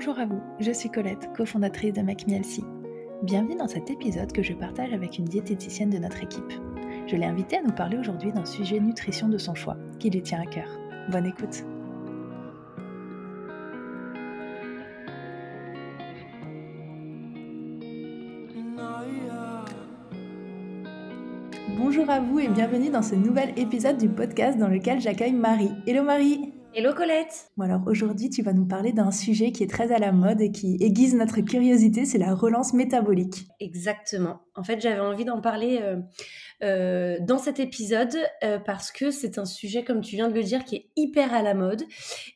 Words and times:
Bonjour 0.00 0.18
à 0.18 0.24
vous, 0.24 0.40
je 0.58 0.72
suis 0.72 0.88
Colette, 0.88 1.28
cofondatrice 1.36 1.92
de 1.92 2.00
MacMielsi. 2.00 2.64
Bienvenue 3.22 3.56
dans 3.56 3.68
cet 3.68 3.90
épisode 3.90 4.32
que 4.32 4.42
je 4.42 4.54
partage 4.54 4.94
avec 4.94 5.18
une 5.18 5.26
diététicienne 5.26 5.90
de 5.90 5.98
notre 5.98 6.22
équipe. 6.22 6.54
Je 7.06 7.16
l'ai 7.16 7.26
invitée 7.26 7.58
à 7.58 7.62
nous 7.62 7.74
parler 7.74 7.98
aujourd'hui 7.98 8.32
d'un 8.32 8.46
sujet 8.46 8.80
nutrition 8.80 9.28
de 9.28 9.36
son 9.36 9.54
choix, 9.54 9.76
qui 9.98 10.08
lui 10.08 10.22
tient 10.22 10.40
à 10.40 10.46
cœur. 10.46 10.70
Bonne 11.10 11.26
écoute 11.26 11.64
Bonjour 21.76 22.08
à 22.08 22.20
vous 22.20 22.38
et 22.38 22.48
bienvenue 22.48 22.88
dans 22.88 23.02
ce 23.02 23.16
nouvel 23.16 23.52
épisode 23.58 23.98
du 23.98 24.08
podcast 24.08 24.56
dans 24.56 24.68
lequel 24.68 24.98
j'accueille 24.98 25.34
Marie. 25.34 25.72
Hello 25.86 26.02
Marie 26.02 26.54
Hello 26.72 26.94
Colette 26.94 27.50
Bon 27.56 27.64
alors 27.64 27.80
aujourd'hui 27.86 28.30
tu 28.30 28.42
vas 28.42 28.52
nous 28.52 28.64
parler 28.64 28.92
d'un 28.92 29.10
sujet 29.10 29.50
qui 29.50 29.64
est 29.64 29.70
très 29.70 29.92
à 29.92 29.98
la 29.98 30.12
mode 30.12 30.40
et 30.40 30.52
qui 30.52 30.76
aiguise 30.80 31.16
notre 31.16 31.40
curiosité, 31.40 32.04
c'est 32.04 32.18
la 32.18 32.32
relance 32.32 32.74
métabolique. 32.74 33.48
Exactement. 33.58 34.42
En 34.54 34.62
fait 34.62 34.80
j'avais 34.80 35.00
envie 35.00 35.24
d'en 35.24 35.40
parler 35.40 35.80
euh, 35.82 35.96
euh, 36.62 37.18
dans 37.22 37.38
cet 37.38 37.58
épisode 37.58 38.14
euh, 38.44 38.60
parce 38.60 38.92
que 38.92 39.10
c'est 39.10 39.38
un 39.38 39.46
sujet 39.46 39.82
comme 39.82 40.00
tu 40.00 40.14
viens 40.14 40.28
de 40.28 40.34
le 40.34 40.44
dire 40.44 40.64
qui 40.64 40.76
est 40.76 40.90
hyper 40.94 41.34
à 41.34 41.42
la 41.42 41.54
mode 41.54 41.82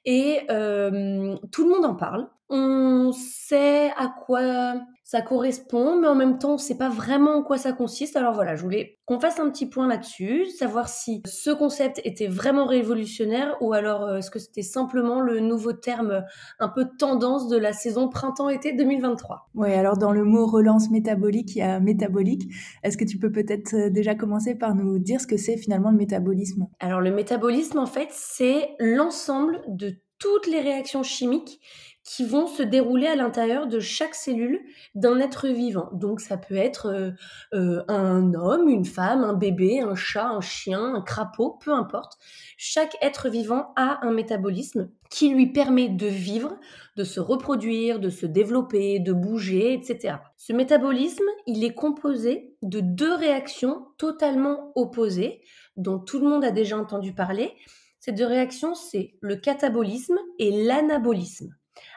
et 0.05 0.41
tout 0.49 1.65
le 1.65 1.69
monde 1.69 1.85
en 1.85 1.95
parle. 1.95 2.29
On 2.49 3.13
sait 3.13 3.91
à 3.97 4.13
quoi 4.27 4.81
ça 5.05 5.21
correspond, 5.21 6.01
mais 6.01 6.09
en 6.09 6.15
même 6.15 6.39
temps, 6.39 6.53
on 6.53 6.55
ne 6.55 6.59
sait 6.59 6.79
pas 6.79 6.89
vraiment 6.89 7.37
en 7.37 7.43
quoi 7.43 7.59
ça 7.59 7.73
consiste. 7.73 8.17
Alors 8.17 8.33
voilà, 8.33 8.57
je 8.57 8.63
voulais 8.63 8.99
qu'on 9.05 9.21
fasse 9.21 9.39
un 9.39 9.51
petit 9.51 9.67
point 9.67 9.87
là-dessus, 9.87 10.47
savoir 10.47 10.89
si 10.89 11.23
ce 11.27 11.51
concept 11.51 12.01
était 12.05 12.27
vraiment 12.27 12.65
révolutionnaire 12.65 13.55
ou 13.61 13.75
alors 13.75 14.05
euh, 14.05 14.17
est-ce 14.17 14.31
que 14.31 14.39
c'était 14.39 14.63
simplement 14.63 15.21
le 15.21 15.41
nouveau 15.41 15.75
terme 15.75 16.25
un 16.59 16.69
peu 16.71 16.87
tendance 16.99 17.49
de 17.49 17.59
la 17.59 17.75
saison 17.75 18.09
printemps-été 18.09 18.73
2023. 18.73 19.51
Oui, 19.55 19.75
alors 19.75 19.99
dans 19.99 20.11
le 20.11 20.25
mot 20.25 20.47
relance 20.47 20.91
métabolique, 20.91 21.55
il 21.55 21.59
y 21.59 21.63
a 21.63 21.81
métabolique. 21.81 22.51
Est-ce 22.83 22.97
que 22.97 23.05
tu 23.05 23.19
peux 23.19 23.31
peut-être 23.31 23.75
euh, 23.75 23.91
déjà 23.91 24.15
commencer 24.15 24.55
par 24.55 24.75
nous 24.75 24.99
dire 24.99 25.21
ce 25.21 25.27
que 25.27 25.37
c'est 25.37 25.59
finalement 25.59 25.91
le 25.91 25.99
métabolisme? 25.99 26.67
Alors 26.81 27.03
le 27.03 27.11
métabolisme, 27.11 27.79
en 27.79 27.87
fait, 27.87 28.09
c'est 28.11 28.71
l'ensemble 28.79 29.61
de 29.69 29.97
toutes 30.19 30.47
les 30.47 30.61
réactions 30.61 31.03
chimiques 31.03 31.61
qui 32.05 32.25
vont 32.25 32.47
se 32.47 32.63
dérouler 32.63 33.07
à 33.07 33.17
l'intérieur 33.17 33.67
de 33.67 33.81
chaque 33.81 34.15
cellule 34.15 34.61
d'un 34.95 35.19
être 35.21 35.49
vivant. 35.49 35.89
Donc 35.93 36.21
ça 36.21 36.37
peut 36.37 36.55
être 36.55 36.87
euh, 36.87 37.11
euh, 37.55 37.83
un 37.89 38.35
homme, 38.35 38.69
une 38.69 38.85
femme, 38.85 39.25
un 39.25 39.33
bébé, 39.33 39.81
un 39.81 39.95
chat, 39.95 40.29
un 40.29 40.43
chien, 40.43 40.95
un 40.97 41.01
crapaud, 41.01 41.59
peu 41.65 41.73
importe. 41.73 42.19
Chaque 42.59 42.95
être 43.01 43.31
vivant 43.31 43.73
a 43.77 44.07
un 44.07 44.13
métabolisme 44.13 44.91
qui 45.11 45.31
lui 45.31 45.51
permet 45.51 45.89
de 45.89 46.07
vivre, 46.07 46.59
de 46.97 47.05
se 47.05 47.21
reproduire, 47.21 48.01
de 48.01 48.11
se 48.11 48.27
développer, 48.27 48.99
de 48.99 49.13
bouger, 49.13 49.73
etc. 49.73 50.17
Ce 50.37 50.53
métabolisme, 50.53 51.25
il 51.47 51.65
est 51.65 51.75
composé 51.75 52.55
de 52.63 52.81
deux 52.81 53.15
réactions 53.15 53.87
totalement 53.97 54.73
opposées, 54.75 55.41
dont 55.77 55.99
tout 55.99 56.21
le 56.21 56.29
monde 56.29 56.45
a 56.45 56.51
déjà 56.51 56.77
entendu 56.77 57.15
parler. 57.15 57.55
Ces 57.99 58.13
deux 58.13 58.27
réactions, 58.27 58.75
c'est 58.75 59.15
le 59.21 59.37
catabolisme 59.37 60.19
et 60.39 60.65
l'anabolisme. 60.65 61.55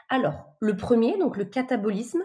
Alors, 0.08 0.54
le 0.60 0.76
premier, 0.76 1.18
donc 1.18 1.36
le 1.36 1.44
catabolisme, 1.44 2.22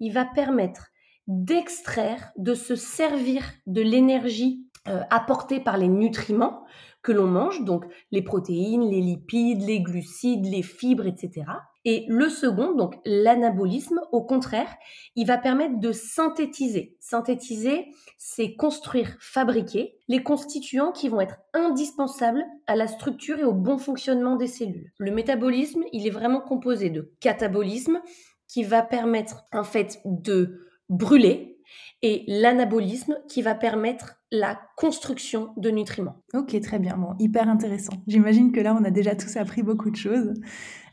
il 0.00 0.12
va 0.12 0.24
permettre 0.24 0.88
d'extraire, 1.26 2.32
de 2.36 2.54
se 2.54 2.76
servir 2.76 3.42
de 3.66 3.80
l'énergie 3.80 4.66
euh, 4.88 5.00
apportée 5.10 5.60
par 5.60 5.78
les 5.78 5.88
nutriments 5.88 6.64
que 7.02 7.12
l'on 7.12 7.26
mange, 7.26 7.64
donc 7.64 7.84
les 8.10 8.22
protéines, 8.22 8.88
les 8.88 9.00
lipides, 9.00 9.62
les 9.62 9.80
glucides, 9.80 10.46
les 10.46 10.62
fibres, 10.62 11.06
etc. 11.06 11.44
Et 11.84 12.06
le 12.08 12.30
second, 12.30 12.72
donc 12.72 12.94
l'anabolisme, 13.04 14.00
au 14.10 14.22
contraire, 14.22 14.74
il 15.16 15.26
va 15.26 15.36
permettre 15.36 15.78
de 15.78 15.92
synthétiser. 15.92 16.96
Synthétiser, 16.98 17.88
c'est 18.16 18.54
construire, 18.54 19.16
fabriquer 19.20 19.98
les 20.08 20.22
constituants 20.22 20.92
qui 20.92 21.08
vont 21.08 21.20
être 21.20 21.38
indispensables 21.52 22.44
à 22.66 22.74
la 22.74 22.86
structure 22.86 23.38
et 23.38 23.44
au 23.44 23.52
bon 23.52 23.76
fonctionnement 23.76 24.36
des 24.36 24.46
cellules. 24.46 24.92
Le 24.98 25.10
métabolisme, 25.10 25.84
il 25.92 26.06
est 26.06 26.10
vraiment 26.10 26.40
composé 26.40 26.88
de 26.88 27.12
catabolisme 27.20 28.00
qui 28.48 28.64
va 28.64 28.82
permettre 28.82 29.44
en 29.52 29.64
fait 29.64 30.00
de 30.04 30.60
brûler, 30.88 31.53
et 32.02 32.24
l'anabolisme 32.26 33.16
qui 33.28 33.42
va 33.42 33.54
permettre 33.54 34.16
la 34.30 34.58
construction 34.76 35.50
de 35.56 35.70
nutriments. 35.70 36.16
Ok, 36.34 36.58
très 36.60 36.78
bien, 36.78 36.96
bon, 36.96 37.14
hyper 37.18 37.48
intéressant. 37.48 37.92
J'imagine 38.06 38.52
que 38.52 38.60
là, 38.60 38.76
on 38.78 38.84
a 38.84 38.90
déjà 38.90 39.14
tous 39.14 39.36
appris 39.36 39.62
beaucoup 39.62 39.90
de 39.90 39.96
choses. 39.96 40.34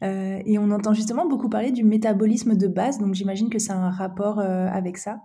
Euh, 0.04 0.40
et 0.46 0.58
on 0.58 0.72
entend 0.72 0.94
justement 0.94 1.28
beaucoup 1.28 1.50
parler 1.50 1.72
du 1.72 1.84
métabolisme 1.84 2.56
de 2.56 2.68
base, 2.68 3.00
donc 3.00 3.14
j'imagine 3.14 3.50
que 3.50 3.60
c'est 3.60 3.72
un 3.72 3.92
rapport 3.92 4.40
euh, 4.40 4.68
avec 4.68 4.98
ça. 4.98 5.22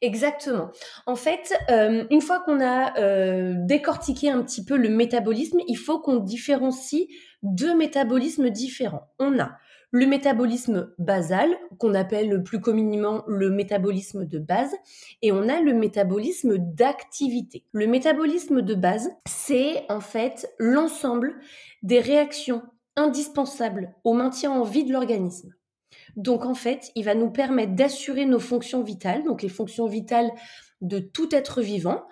Exactement. 0.00 0.70
En 1.06 1.16
fait, 1.16 1.54
euh, 1.70 2.04
une 2.10 2.20
fois 2.20 2.40
qu'on 2.40 2.60
a 2.60 2.92
décortiqué 3.66 4.30
un 4.30 4.42
petit 4.42 4.64
peu 4.64 4.76
le 4.76 4.88
métabolisme, 4.88 5.58
il 5.66 5.76
faut 5.76 6.00
qu'on 6.00 6.16
différencie 6.16 7.06
deux 7.42 7.76
métabolismes 7.76 8.50
différents. 8.50 9.08
On 9.18 9.38
a 9.38 9.52
le 9.94 10.06
métabolisme 10.06 10.92
basal, 10.98 11.56
qu'on 11.78 11.94
appelle 11.94 12.42
plus 12.42 12.60
communément 12.60 13.22
le 13.28 13.48
métabolisme 13.48 14.24
de 14.24 14.40
base, 14.40 14.74
et 15.22 15.30
on 15.30 15.48
a 15.48 15.60
le 15.60 15.72
métabolisme 15.72 16.58
d'activité. 16.58 17.64
Le 17.70 17.86
métabolisme 17.86 18.62
de 18.62 18.74
base, 18.74 19.08
c'est 19.24 19.84
en 19.88 20.00
fait 20.00 20.52
l'ensemble 20.58 21.36
des 21.84 22.00
réactions 22.00 22.62
indispensables 22.96 23.94
au 24.02 24.14
maintien 24.14 24.50
en 24.50 24.64
vie 24.64 24.82
de 24.82 24.92
l'organisme. 24.92 25.54
Donc 26.16 26.44
en 26.44 26.54
fait, 26.54 26.90
il 26.94 27.04
va 27.04 27.14
nous 27.14 27.30
permettre 27.30 27.74
d'assurer 27.74 28.26
nos 28.26 28.38
fonctions 28.38 28.82
vitales, 28.82 29.24
donc 29.24 29.42
les 29.42 29.48
fonctions 29.48 29.86
vitales 29.86 30.30
de 30.80 30.98
tout 30.98 31.34
être 31.34 31.62
vivant, 31.62 32.04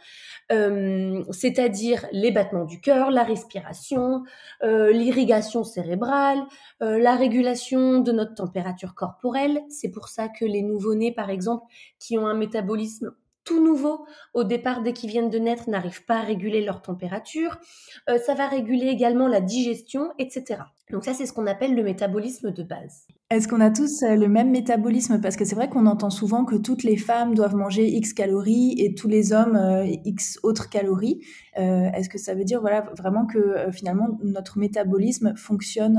euh, 0.51 1.23
c'est-à-dire 1.31 2.07
les 2.13 2.31
battements 2.31 2.65
du 2.65 2.81
cœur, 2.81 3.11
la 3.11 3.23
respiration, 3.23 4.23
euh, 4.63 4.93
l'irrigation 4.93 5.63
cérébrale, 5.63 6.43
euh, 6.83 6.99
la 6.99 7.15
régulation 7.17 8.01
de 8.01 8.13
notre 8.13 8.35
température 8.35 8.95
corporelle. 8.95 9.61
C'est 9.69 9.91
pour 9.91 10.09
ça 10.09 10.29
que 10.29 10.45
les 10.45 10.63
nouveau-nés, 10.63 11.13
par 11.13 11.31
exemple, 11.31 11.65
qui 11.99 12.19
ont 12.19 12.27
un 12.27 12.35
métabolisme 12.35 13.13
tout 13.45 13.63
nouveau 13.63 14.07
au 14.35 14.45
départ 14.45 14.83
dès 14.83 14.93
qu'ils 14.93 15.11
viennent 15.11 15.31
de 15.31 15.39
naître 15.39 15.69
n'arrivent 15.69 16.05
pas 16.05 16.19
à 16.19 16.23
réguler 16.23 16.65
leur 16.65 16.81
température. 16.81 17.59
ça 18.07 18.35
va 18.35 18.47
réguler 18.47 18.87
également 18.87 19.27
la 19.27 19.41
digestion, 19.41 20.13
etc. 20.17 20.61
Donc 20.93 21.07
ça, 21.07 21.15
c'est 21.15 21.25
ce 21.25 21.33
qu'on 21.33 21.47
appelle 21.47 21.75
le 21.75 21.83
métabolisme 21.83 22.53
de 22.53 22.63
base. 22.63 23.07
Est-ce 23.31 23.49
qu'on 23.49 23.61
a 23.61 23.71
tous 23.71 24.03
euh, 24.03 24.15
le 24.15 24.29
même 24.29 24.51
métabolisme? 24.51 25.23
Parce 25.23 25.37
que 25.37 25.47
c'est 25.47 25.55
vrai 25.55 25.71
qu'on 25.71 25.87
entend 25.87 26.11
souvent 26.11 26.45
que 26.45 26.55
toutes 26.55 26.83
les 26.83 26.99
femmes 26.99 27.35
doivent 27.35 27.57
manger 27.57 27.89
X 27.89 28.13
calories 28.13 28.75
et 28.77 28.95
tous 28.95 29.09
les 29.09 29.33
hommes 29.33 29.57
euh, 29.57 29.87
X 30.05 30.39
autres 30.43 30.69
calories. 30.69 31.21
Euh, 31.59 31.91
est-ce 31.95 32.11
que 32.11 32.19
ça 32.19 32.35
veut 32.35 32.45
dire 32.45 32.61
voilà, 32.61 32.85
vraiment 32.99 33.25
que 33.25 33.71
finalement 33.73 34.19
notre 34.23 34.59
métabolisme 34.59 35.35
fonctionne 35.35 35.99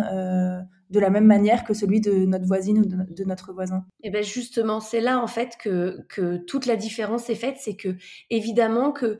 de 0.93 0.99
la 0.99 1.09
même 1.09 1.25
manière 1.25 1.63
que 1.63 1.73
celui 1.73 2.01
de 2.01 2.25
notre 2.25 2.45
voisine 2.45 2.77
ou 2.77 2.85
de, 2.85 3.23
notre 3.23 3.51
voisin 3.51 3.83
Et 4.03 4.07
eh 4.07 4.09
bien 4.11 4.21
justement, 4.21 4.79
c'est 4.79 5.01
là 5.01 5.19
en 5.19 5.25
fait 5.25 5.57
que, 5.59 6.05
que, 6.07 6.37
toute 6.37 6.67
la 6.67 6.75
différence 6.75 7.31
est 7.31 7.35
faite. 7.35 7.55
C'est 7.59 7.75
que 7.75 7.95
évidemment 8.29 8.91
que 8.91 9.17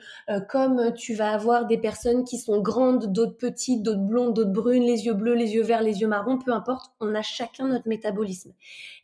comme 0.50 0.94
tu 0.94 1.16
vas 1.16 1.32
avoir 1.32 1.66
des 1.66 1.80
personnes 1.80 2.24
qui 2.24 2.38
sont 2.38 2.62
grandes, 2.62 3.12
d'autres 3.12 3.38
petites, 3.38 3.82
d'autres 3.82 4.06
blondes, 4.06 4.36
d'autres 4.36 4.52
brunes, 4.52 4.84
les 4.84 5.06
yeux 5.06 5.16
bleus, 5.16 5.34
les 5.34 5.56
yeux 5.56 5.64
verts, 5.64 5.82
les 5.82 6.02
yeux 6.02 6.08
marrons, 6.08 6.38
peu 6.38 6.54
importe, 6.54 6.92
on 7.00 7.16
a 7.16 7.24
chacun 7.24 7.68
notre 7.68 7.88
métabolisme. 7.88 8.54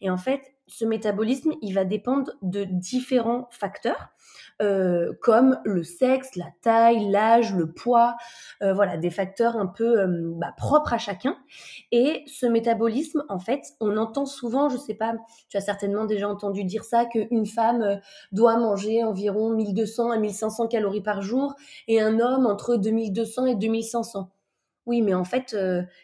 Et 0.02 0.12
en 0.12 0.18
fait, 0.18 0.42
ce 0.70 0.86
métabolisme, 0.86 1.52
il 1.62 1.74
va 1.74 1.84
dépendre 1.84 2.32
de 2.42 2.64
différents 2.64 3.50
facteurs. 3.52 4.10
Euh, 4.62 5.14
comme 5.22 5.58
le 5.64 5.84
sexe, 5.84 6.36
la 6.36 6.48
taille, 6.62 7.10
l'âge, 7.10 7.56
le 7.56 7.72
poids, 7.72 8.18
euh, 8.62 8.74
voilà, 8.74 8.98
des 8.98 9.10
facteurs 9.10 9.56
un 9.56 9.68
peu 9.68 10.02
euh, 10.02 10.34
bah, 10.36 10.54
propres 10.58 10.92
à 10.92 10.98
chacun. 10.98 11.38
Et 11.94 12.24
ce 12.28 12.46
métabolisme, 12.46 13.24
en 13.30 13.40
fait, 13.40 13.62
on 13.80 13.96
entend 13.96 14.26
souvent, 14.26 14.68
je 14.68 14.76
sais 14.76 14.96
pas, 14.96 15.14
tu 15.48 15.56
as 15.56 15.62
certainement 15.62 16.04
déjà 16.04 16.28
entendu 16.28 16.66
dire 16.66 16.84
ça, 16.84 17.06
qu'une 17.06 17.46
femme 17.46 18.02
doit 18.34 18.58
manger 18.58 19.02
environ 19.04 19.50
1200 19.52 20.12
à 20.12 20.18
1500 20.18 20.68
calories 20.68 21.02
par 21.02 21.22
jour 21.22 21.56
et 21.88 22.02
un 22.02 22.20
homme 22.20 22.46
entre 22.46 22.76
2200 22.76 23.46
et 23.46 23.56
2500. 23.56 24.30
Oui, 24.86 25.02
mais 25.02 25.14
en 25.14 25.24
fait, 25.24 25.56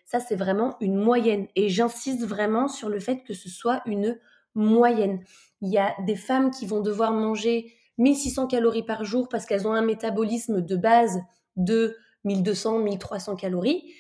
ça, 0.06 0.20
c'est 0.20 0.36
vraiment 0.36 0.78
une 0.80 0.96
moyenne. 0.96 1.48
Et 1.56 1.70
j'insiste 1.70 2.26
vraiment 2.26 2.68
sur 2.68 2.88
le 2.88 3.00
fait 3.00 3.24
que 3.24 3.34
ce 3.34 3.50
soit 3.50 3.82
une 3.86 4.18
moyenne. 4.56 5.24
Il 5.62 5.72
y 5.72 5.78
a 5.78 5.94
des 6.06 6.16
femmes 6.16 6.52
qui 6.52 6.66
vont 6.66 6.82
devoir 6.82 7.12
manger 7.12 7.74
1600 7.98 8.48
calories 8.48 8.84
par 8.84 9.04
jour 9.04 9.30
parce 9.30 9.46
qu'elles 9.46 9.68
ont 9.68 9.74
un 9.74 9.82
métabolisme 9.82 10.62
de 10.62 10.76
base 10.76 11.20
de 11.56 11.96
1200, 12.24 12.80
1300 12.80 13.36
calories. 13.36 13.94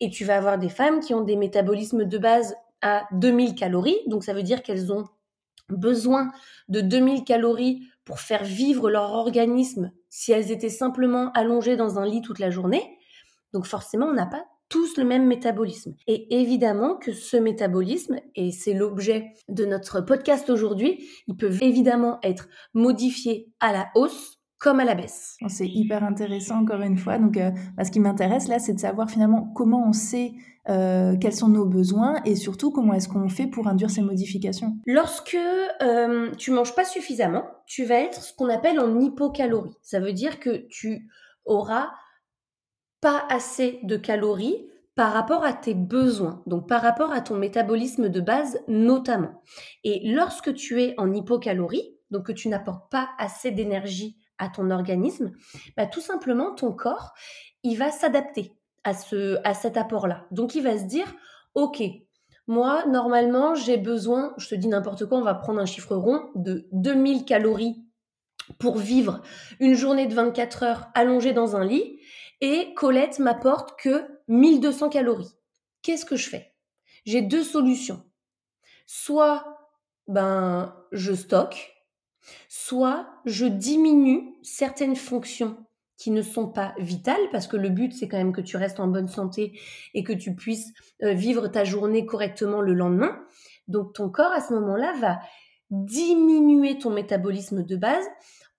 Et 0.00 0.10
tu 0.10 0.24
vas 0.24 0.36
avoir 0.36 0.58
des 0.58 0.68
femmes 0.68 1.00
qui 1.00 1.14
ont 1.14 1.22
des 1.22 1.36
métabolismes 1.36 2.04
de 2.04 2.18
base 2.18 2.54
à 2.82 3.04
2000 3.12 3.54
calories. 3.54 3.98
Donc, 4.06 4.24
ça 4.24 4.32
veut 4.32 4.42
dire 4.42 4.62
qu'elles 4.62 4.92
ont 4.92 5.06
besoin 5.68 6.30
de 6.68 6.80
2000 6.80 7.24
calories 7.24 7.82
pour 8.04 8.20
faire 8.20 8.44
vivre 8.44 8.90
leur 8.90 9.12
organisme 9.12 9.92
si 10.08 10.32
elles 10.32 10.50
étaient 10.50 10.68
simplement 10.68 11.30
allongées 11.32 11.76
dans 11.76 11.98
un 11.98 12.06
lit 12.06 12.22
toute 12.22 12.38
la 12.38 12.50
journée. 12.50 12.98
Donc 13.52 13.66
forcément, 13.66 14.06
on 14.06 14.14
n'a 14.14 14.26
pas 14.26 14.44
tous 14.70 14.96
le 14.96 15.04
même 15.04 15.26
métabolisme. 15.26 15.94
Et 16.06 16.40
évidemment 16.40 16.96
que 16.96 17.12
ce 17.12 17.36
métabolisme, 17.36 18.16
et 18.34 18.52
c'est 18.52 18.72
l'objet 18.72 19.34
de 19.48 19.66
notre 19.66 20.00
podcast 20.00 20.48
aujourd'hui, 20.48 21.06
il 21.26 21.36
peut 21.36 21.52
évidemment 21.60 22.18
être 22.22 22.48
modifié 22.72 23.52
à 23.60 23.72
la 23.72 23.88
hausse 23.94 24.38
comme 24.58 24.78
à 24.78 24.84
la 24.84 24.94
baisse. 24.94 25.36
C'est 25.48 25.66
hyper 25.66 26.04
intéressant 26.04 26.60
encore 26.60 26.82
une 26.82 26.98
fois. 26.98 27.18
Donc, 27.18 27.36
euh, 27.36 27.50
bah, 27.76 27.84
ce 27.84 27.90
qui 27.90 27.98
m'intéresse 27.98 28.46
là, 28.46 28.58
c'est 28.58 28.74
de 28.74 28.78
savoir 28.78 29.10
finalement 29.10 29.50
comment 29.56 29.88
on 29.88 29.92
sait 29.92 30.32
euh, 30.68 31.16
quels 31.18 31.34
sont 31.34 31.48
nos 31.48 31.64
besoins 31.64 32.16
et 32.26 32.36
surtout 32.36 32.70
comment 32.70 32.92
est-ce 32.92 33.08
qu'on 33.08 33.28
fait 33.30 33.46
pour 33.46 33.66
induire 33.66 33.90
ces 33.90 34.02
modifications. 34.02 34.76
Lorsque 34.86 35.36
euh, 35.82 36.30
tu 36.36 36.50
manges 36.50 36.74
pas 36.74 36.84
suffisamment, 36.84 37.44
tu 37.66 37.84
vas 37.84 38.00
être 38.00 38.22
ce 38.22 38.34
qu'on 38.34 38.50
appelle 38.50 38.78
en 38.78 39.00
hypocalorie. 39.00 39.74
Ça 39.82 39.98
veut 39.98 40.12
dire 40.12 40.38
que 40.38 40.68
tu 40.68 41.08
auras 41.46 41.88
pas 43.00 43.24
assez 43.28 43.80
de 43.82 43.96
calories 43.96 44.66
par 44.94 45.12
rapport 45.12 45.44
à 45.44 45.52
tes 45.52 45.74
besoins, 45.74 46.42
donc 46.46 46.68
par 46.68 46.82
rapport 46.82 47.12
à 47.12 47.20
ton 47.20 47.36
métabolisme 47.36 48.08
de 48.08 48.20
base 48.20 48.58
notamment. 48.68 49.42
Et 49.84 50.12
lorsque 50.12 50.52
tu 50.54 50.82
es 50.82 50.94
en 50.98 51.12
hypocalorie, 51.12 51.96
donc 52.10 52.26
que 52.26 52.32
tu 52.32 52.48
n'apportes 52.48 52.90
pas 52.90 53.08
assez 53.18 53.50
d'énergie 53.50 54.18
à 54.38 54.48
ton 54.48 54.70
organisme, 54.70 55.32
bah, 55.76 55.86
tout 55.86 56.00
simplement 56.00 56.54
ton 56.54 56.72
corps, 56.72 57.12
il 57.62 57.76
va 57.76 57.90
s'adapter 57.90 58.52
à, 58.84 58.94
ce, 58.94 59.38
à 59.44 59.54
cet 59.54 59.76
apport-là. 59.76 60.26
Donc 60.30 60.54
il 60.54 60.62
va 60.62 60.76
se 60.76 60.84
dire, 60.84 61.06
ok, 61.54 61.82
moi 62.46 62.84
normalement 62.86 63.54
j'ai 63.54 63.76
besoin, 63.76 64.34
je 64.38 64.48
te 64.48 64.54
dis 64.54 64.68
n'importe 64.68 65.06
quoi, 65.06 65.18
on 65.18 65.22
va 65.22 65.34
prendre 65.34 65.60
un 65.60 65.66
chiffre 65.66 65.94
rond, 65.94 66.30
de 66.34 66.68
2000 66.72 67.24
calories 67.24 67.84
pour 68.58 68.78
vivre 68.78 69.22
une 69.60 69.74
journée 69.74 70.06
de 70.06 70.14
24 70.14 70.62
heures 70.64 70.88
allongée 70.94 71.32
dans 71.32 71.56
un 71.56 71.64
lit, 71.64 71.99
et 72.40 72.74
Colette 72.74 73.18
m'apporte 73.18 73.78
que 73.78 74.06
1200 74.28 74.88
calories. 74.88 75.36
Qu'est-ce 75.82 76.04
que 76.04 76.16
je 76.16 76.28
fais? 76.28 76.52
J'ai 77.04 77.22
deux 77.22 77.44
solutions. 77.44 78.04
Soit 78.86 79.56
ben 80.08 80.74
je 80.90 81.14
stocke, 81.14 81.72
soit 82.48 83.08
je 83.24 83.46
diminue 83.46 84.34
certaines 84.42 84.96
fonctions 84.96 85.56
qui 85.96 86.10
ne 86.10 86.22
sont 86.22 86.48
pas 86.48 86.74
vitales, 86.78 87.28
parce 87.30 87.46
que 87.46 87.58
le 87.58 87.68
but, 87.68 87.92
c'est 87.92 88.08
quand 88.08 88.16
même 88.16 88.32
que 88.32 88.40
tu 88.40 88.56
restes 88.56 88.80
en 88.80 88.88
bonne 88.88 89.08
santé 89.08 89.60
et 89.92 90.02
que 90.02 90.14
tu 90.14 90.34
puisses 90.34 90.72
euh, 91.02 91.12
vivre 91.12 91.48
ta 91.48 91.64
journée 91.64 92.06
correctement 92.06 92.62
le 92.62 92.72
lendemain. 92.72 93.22
Donc 93.68 93.92
ton 93.92 94.08
corps, 94.08 94.32
à 94.32 94.40
ce 94.40 94.54
moment-là, 94.54 94.94
va 94.98 95.20
diminuer 95.70 96.78
ton 96.78 96.90
métabolisme 96.90 97.64
de 97.64 97.76
base 97.76 98.06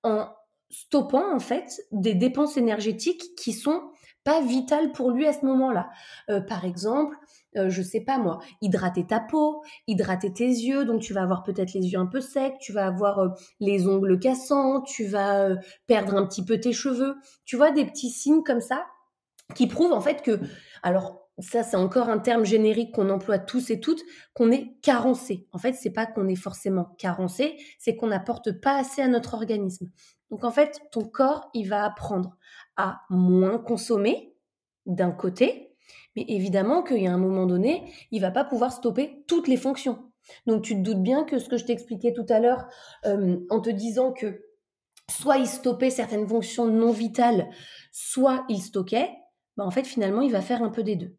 en 0.03 0.29
stoppant 0.71 1.35
en 1.35 1.39
fait 1.39 1.81
des 1.91 2.15
dépenses 2.15 2.57
énergétiques 2.57 3.35
qui 3.37 3.53
sont 3.53 3.81
pas 4.23 4.41
vitales 4.41 4.91
pour 4.91 5.11
lui 5.11 5.27
à 5.27 5.33
ce 5.33 5.45
moment-là. 5.45 5.89
Euh, 6.29 6.41
par 6.41 6.65
exemple, 6.65 7.17
euh, 7.57 7.69
je 7.69 7.81
sais 7.81 7.99
pas 7.99 8.17
moi, 8.17 8.39
hydrater 8.61 9.05
ta 9.05 9.19
peau, 9.19 9.61
hydrater 9.87 10.31
tes 10.31 10.47
yeux, 10.47 10.85
donc 10.85 11.01
tu 11.01 11.13
vas 11.13 11.23
avoir 11.23 11.43
peut-être 11.43 11.73
les 11.73 11.81
yeux 11.81 11.99
un 11.99 12.05
peu 12.05 12.21
secs, 12.21 12.57
tu 12.61 12.71
vas 12.71 12.87
avoir 12.87 13.19
euh, 13.19 13.27
les 13.59 13.87
ongles 13.87 14.19
cassants, 14.19 14.81
tu 14.81 15.05
vas 15.05 15.49
euh, 15.49 15.55
perdre 15.85 16.15
un 16.15 16.25
petit 16.25 16.45
peu 16.45 16.59
tes 16.59 16.71
cheveux. 16.71 17.15
Tu 17.43 17.57
vois 17.57 17.71
des 17.71 17.85
petits 17.85 18.09
signes 18.09 18.43
comme 18.43 18.61
ça 18.61 18.85
qui 19.53 19.67
prouvent 19.67 19.91
en 19.91 19.99
fait 19.99 20.21
que, 20.21 20.39
alors 20.81 21.27
ça 21.39 21.63
c'est 21.63 21.77
encore 21.77 22.09
un 22.09 22.19
terme 22.19 22.45
générique 22.45 22.93
qu'on 22.93 23.09
emploie 23.09 23.39
tous 23.39 23.69
et 23.69 23.79
toutes, 23.79 24.01
qu'on 24.33 24.51
est 24.51 24.79
carencé. 24.81 25.47
En 25.51 25.57
fait, 25.57 25.73
c'est 25.73 25.91
pas 25.91 26.05
qu'on 26.05 26.27
est 26.27 26.35
forcément 26.35 26.95
carencé, 26.97 27.57
c'est 27.79 27.95
qu'on 27.95 28.07
n'apporte 28.07 28.51
pas 28.61 28.77
assez 28.77 29.01
à 29.01 29.07
notre 29.07 29.33
organisme. 29.33 29.89
Donc 30.29 30.43
en 30.43 30.51
fait, 30.51 30.79
ton 30.91 31.01
corps, 31.01 31.49
il 31.53 31.67
va 31.67 31.83
apprendre 31.83 32.37
à 32.77 33.01
moins 33.09 33.57
consommer 33.57 34.35
d'un 34.85 35.11
côté, 35.11 35.75
mais 36.15 36.25
évidemment 36.27 36.83
qu'il 36.83 37.01
y 37.01 37.07
a 37.07 37.13
un 37.13 37.17
moment 37.17 37.45
donné, 37.45 37.91
il 38.11 38.21
va 38.21 38.31
pas 38.31 38.45
pouvoir 38.45 38.71
stopper 38.71 39.23
toutes 39.27 39.47
les 39.47 39.57
fonctions. 39.57 40.11
Donc 40.45 40.63
tu 40.63 40.75
te 40.75 40.81
doutes 40.81 41.01
bien 41.01 41.23
que 41.23 41.39
ce 41.39 41.49
que 41.49 41.57
je 41.57 41.65
t'expliquais 41.65 42.13
tout 42.13 42.25
à 42.29 42.39
l'heure 42.39 42.67
euh, 43.05 43.39
en 43.49 43.59
te 43.59 43.69
disant 43.69 44.11
que 44.13 44.43
soit 45.09 45.37
il 45.37 45.47
stoppait 45.47 45.89
certaines 45.89 46.27
fonctions 46.27 46.67
non 46.67 46.91
vitales, 46.91 47.49
soit 47.91 48.45
il 48.49 48.61
stockait, 48.61 49.09
bah 49.57 49.65
en 49.65 49.71
fait 49.71 49.85
finalement 49.85 50.21
il 50.21 50.31
va 50.31 50.41
faire 50.41 50.63
un 50.63 50.69
peu 50.69 50.83
des 50.83 50.95
deux. 50.95 51.15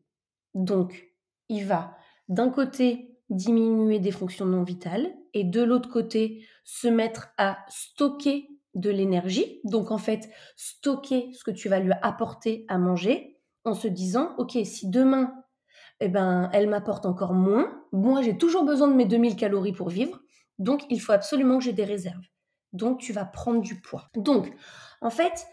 Donc 0.55 1.13
il 1.49 1.65
va 1.65 1.97
d'un 2.29 2.51
côté 2.51 3.19
diminuer 3.31 3.99
des 3.99 4.11
fonctions 4.11 4.47
non 4.47 4.63
vitales 4.63 5.13
et 5.35 5.45
de 5.45 5.63
l'autre 5.63 5.89
côté 5.89 6.47
se 6.65 6.89
mettre 6.89 7.29
à 7.39 7.59
stocker 7.69 8.49
de 8.75 8.91
l'énergie. 8.91 9.61
Donc 9.65 9.91
en 9.91 9.99
fait 9.99 10.31
stocker 10.57 11.31
ce 11.33 11.45
que 11.45 11.51
tu 11.51 11.69
vas 11.69 11.81
lui 11.81 11.93
apporter 12.03 12.65
à 12.69 12.79
manger 12.79 13.39
en 13.65 13.75
se 13.75 13.89
disant, 13.89 14.35
OK, 14.39 14.59
si 14.65 14.89
demain, 14.89 15.35
eh 16.01 16.09
ben, 16.09 16.51
elle 16.53 16.69
m'apporte 16.69 17.07
encore 17.07 17.33
moins, 17.33 17.85
moi 17.93 18.23
j'ai 18.23 18.37
toujours 18.37 18.65
besoin 18.65 18.89
de 18.89 18.95
mes 18.95 19.05
2000 19.05 19.37
calories 19.37 19.73
pour 19.73 19.89
vivre, 19.89 20.21
donc 20.59 20.85
il 20.91 21.01
faut 21.01 21.13
absolument 21.13 21.59
que 21.59 21.65
j'ai 21.65 21.73
des 21.73 21.85
réserves. 21.85 22.25
Donc 22.73 22.99
tu 22.99 23.13
vas 23.13 23.25
prendre 23.25 23.61
du 23.61 23.81
poids. 23.81 24.09
Donc, 24.15 24.53
en 25.01 25.11
fait, 25.11 25.47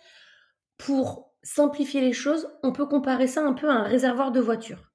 pour 0.78 1.34
simplifier 1.44 2.02
les 2.02 2.14
choses, 2.14 2.50
on 2.64 2.72
peut 2.72 2.88
comparer 2.88 3.28
ça 3.28 3.46
un 3.46 3.54
peu 3.54 3.70
à 3.70 3.74
un 3.74 3.84
réservoir 3.84 4.32
de 4.32 4.40
voiture. 4.40 4.89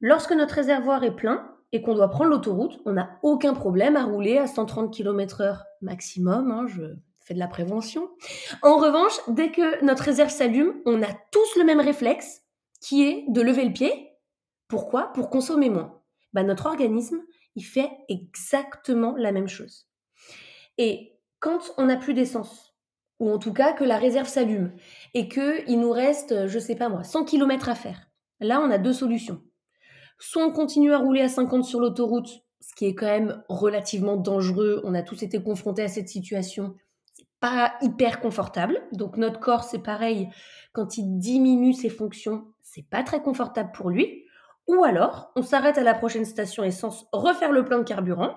Lorsque 0.00 0.32
notre 0.32 0.54
réservoir 0.54 1.04
est 1.04 1.14
plein 1.14 1.54
et 1.72 1.82
qu'on 1.82 1.94
doit 1.94 2.10
prendre 2.10 2.30
l'autoroute, 2.30 2.80
on 2.84 2.92
n'a 2.92 3.18
aucun 3.22 3.54
problème 3.54 3.96
à 3.96 4.04
rouler 4.04 4.38
à 4.38 4.46
130 4.46 4.92
km/h 4.92 5.62
maximum. 5.82 6.50
Hein, 6.50 6.66
je 6.66 6.96
de 7.34 7.38
la 7.38 7.48
prévention. 7.48 8.10
En 8.62 8.76
revanche, 8.76 9.18
dès 9.28 9.50
que 9.50 9.84
notre 9.84 10.04
réserve 10.04 10.30
s'allume, 10.30 10.80
on 10.84 11.02
a 11.02 11.12
tous 11.30 11.56
le 11.56 11.64
même 11.64 11.80
réflexe 11.80 12.42
qui 12.80 13.04
est 13.04 13.24
de 13.28 13.40
lever 13.40 13.64
le 13.64 13.72
pied. 13.72 14.10
Pourquoi? 14.68 15.12
Pour 15.12 15.30
consommer 15.30 15.70
moins. 15.70 16.00
Bah, 16.32 16.42
notre 16.42 16.66
organisme, 16.66 17.20
il 17.56 17.62
fait 17.62 17.90
exactement 18.08 19.14
la 19.16 19.32
même 19.32 19.48
chose. 19.48 19.88
Et 20.78 21.18
quand 21.40 21.72
on 21.76 21.86
n'a 21.86 21.96
plus 21.96 22.14
d'essence, 22.14 22.74
ou 23.18 23.30
en 23.30 23.38
tout 23.38 23.52
cas 23.52 23.72
que 23.72 23.84
la 23.84 23.98
réserve 23.98 24.28
s'allume, 24.28 24.72
et 25.14 25.28
qu'il 25.28 25.80
nous 25.80 25.90
reste, 25.90 26.46
je 26.46 26.58
sais 26.58 26.76
pas 26.76 26.88
moi, 26.88 27.04
100 27.04 27.24
km 27.24 27.68
à 27.68 27.74
faire, 27.74 28.08
là 28.38 28.60
on 28.60 28.70
a 28.70 28.78
deux 28.78 28.92
solutions. 28.92 29.42
Soit 30.20 30.44
on 30.44 30.52
continue 30.52 30.92
à 30.92 30.98
rouler 30.98 31.22
à 31.22 31.28
50 31.28 31.64
sur 31.64 31.80
l'autoroute, 31.80 32.28
ce 32.60 32.74
qui 32.74 32.84
est 32.84 32.94
quand 32.94 33.06
même 33.06 33.42
relativement 33.48 34.16
dangereux, 34.16 34.82
on 34.84 34.94
a 34.94 35.02
tous 35.02 35.22
été 35.22 35.42
confrontés 35.42 35.82
à 35.82 35.88
cette 35.88 36.10
situation, 36.10 36.76
pas 37.40 37.72
hyper 37.80 38.20
confortable. 38.20 38.80
Donc 38.92 39.16
notre 39.16 39.40
corps, 39.40 39.64
c'est 39.64 39.82
pareil, 39.82 40.28
quand 40.72 40.98
il 40.98 41.18
diminue 41.18 41.72
ses 41.72 41.88
fonctions, 41.88 42.44
c'est 42.60 42.88
pas 42.88 43.02
très 43.02 43.22
confortable 43.22 43.72
pour 43.72 43.90
lui. 43.90 44.24
Ou 44.68 44.84
alors, 44.84 45.32
on 45.36 45.42
s'arrête 45.42 45.78
à 45.78 45.82
la 45.82 45.94
prochaine 45.94 46.26
station 46.26 46.62
essence, 46.62 47.06
refaire 47.12 47.50
le 47.50 47.64
plein 47.64 47.78
de 47.78 47.84
carburant 47.84 48.36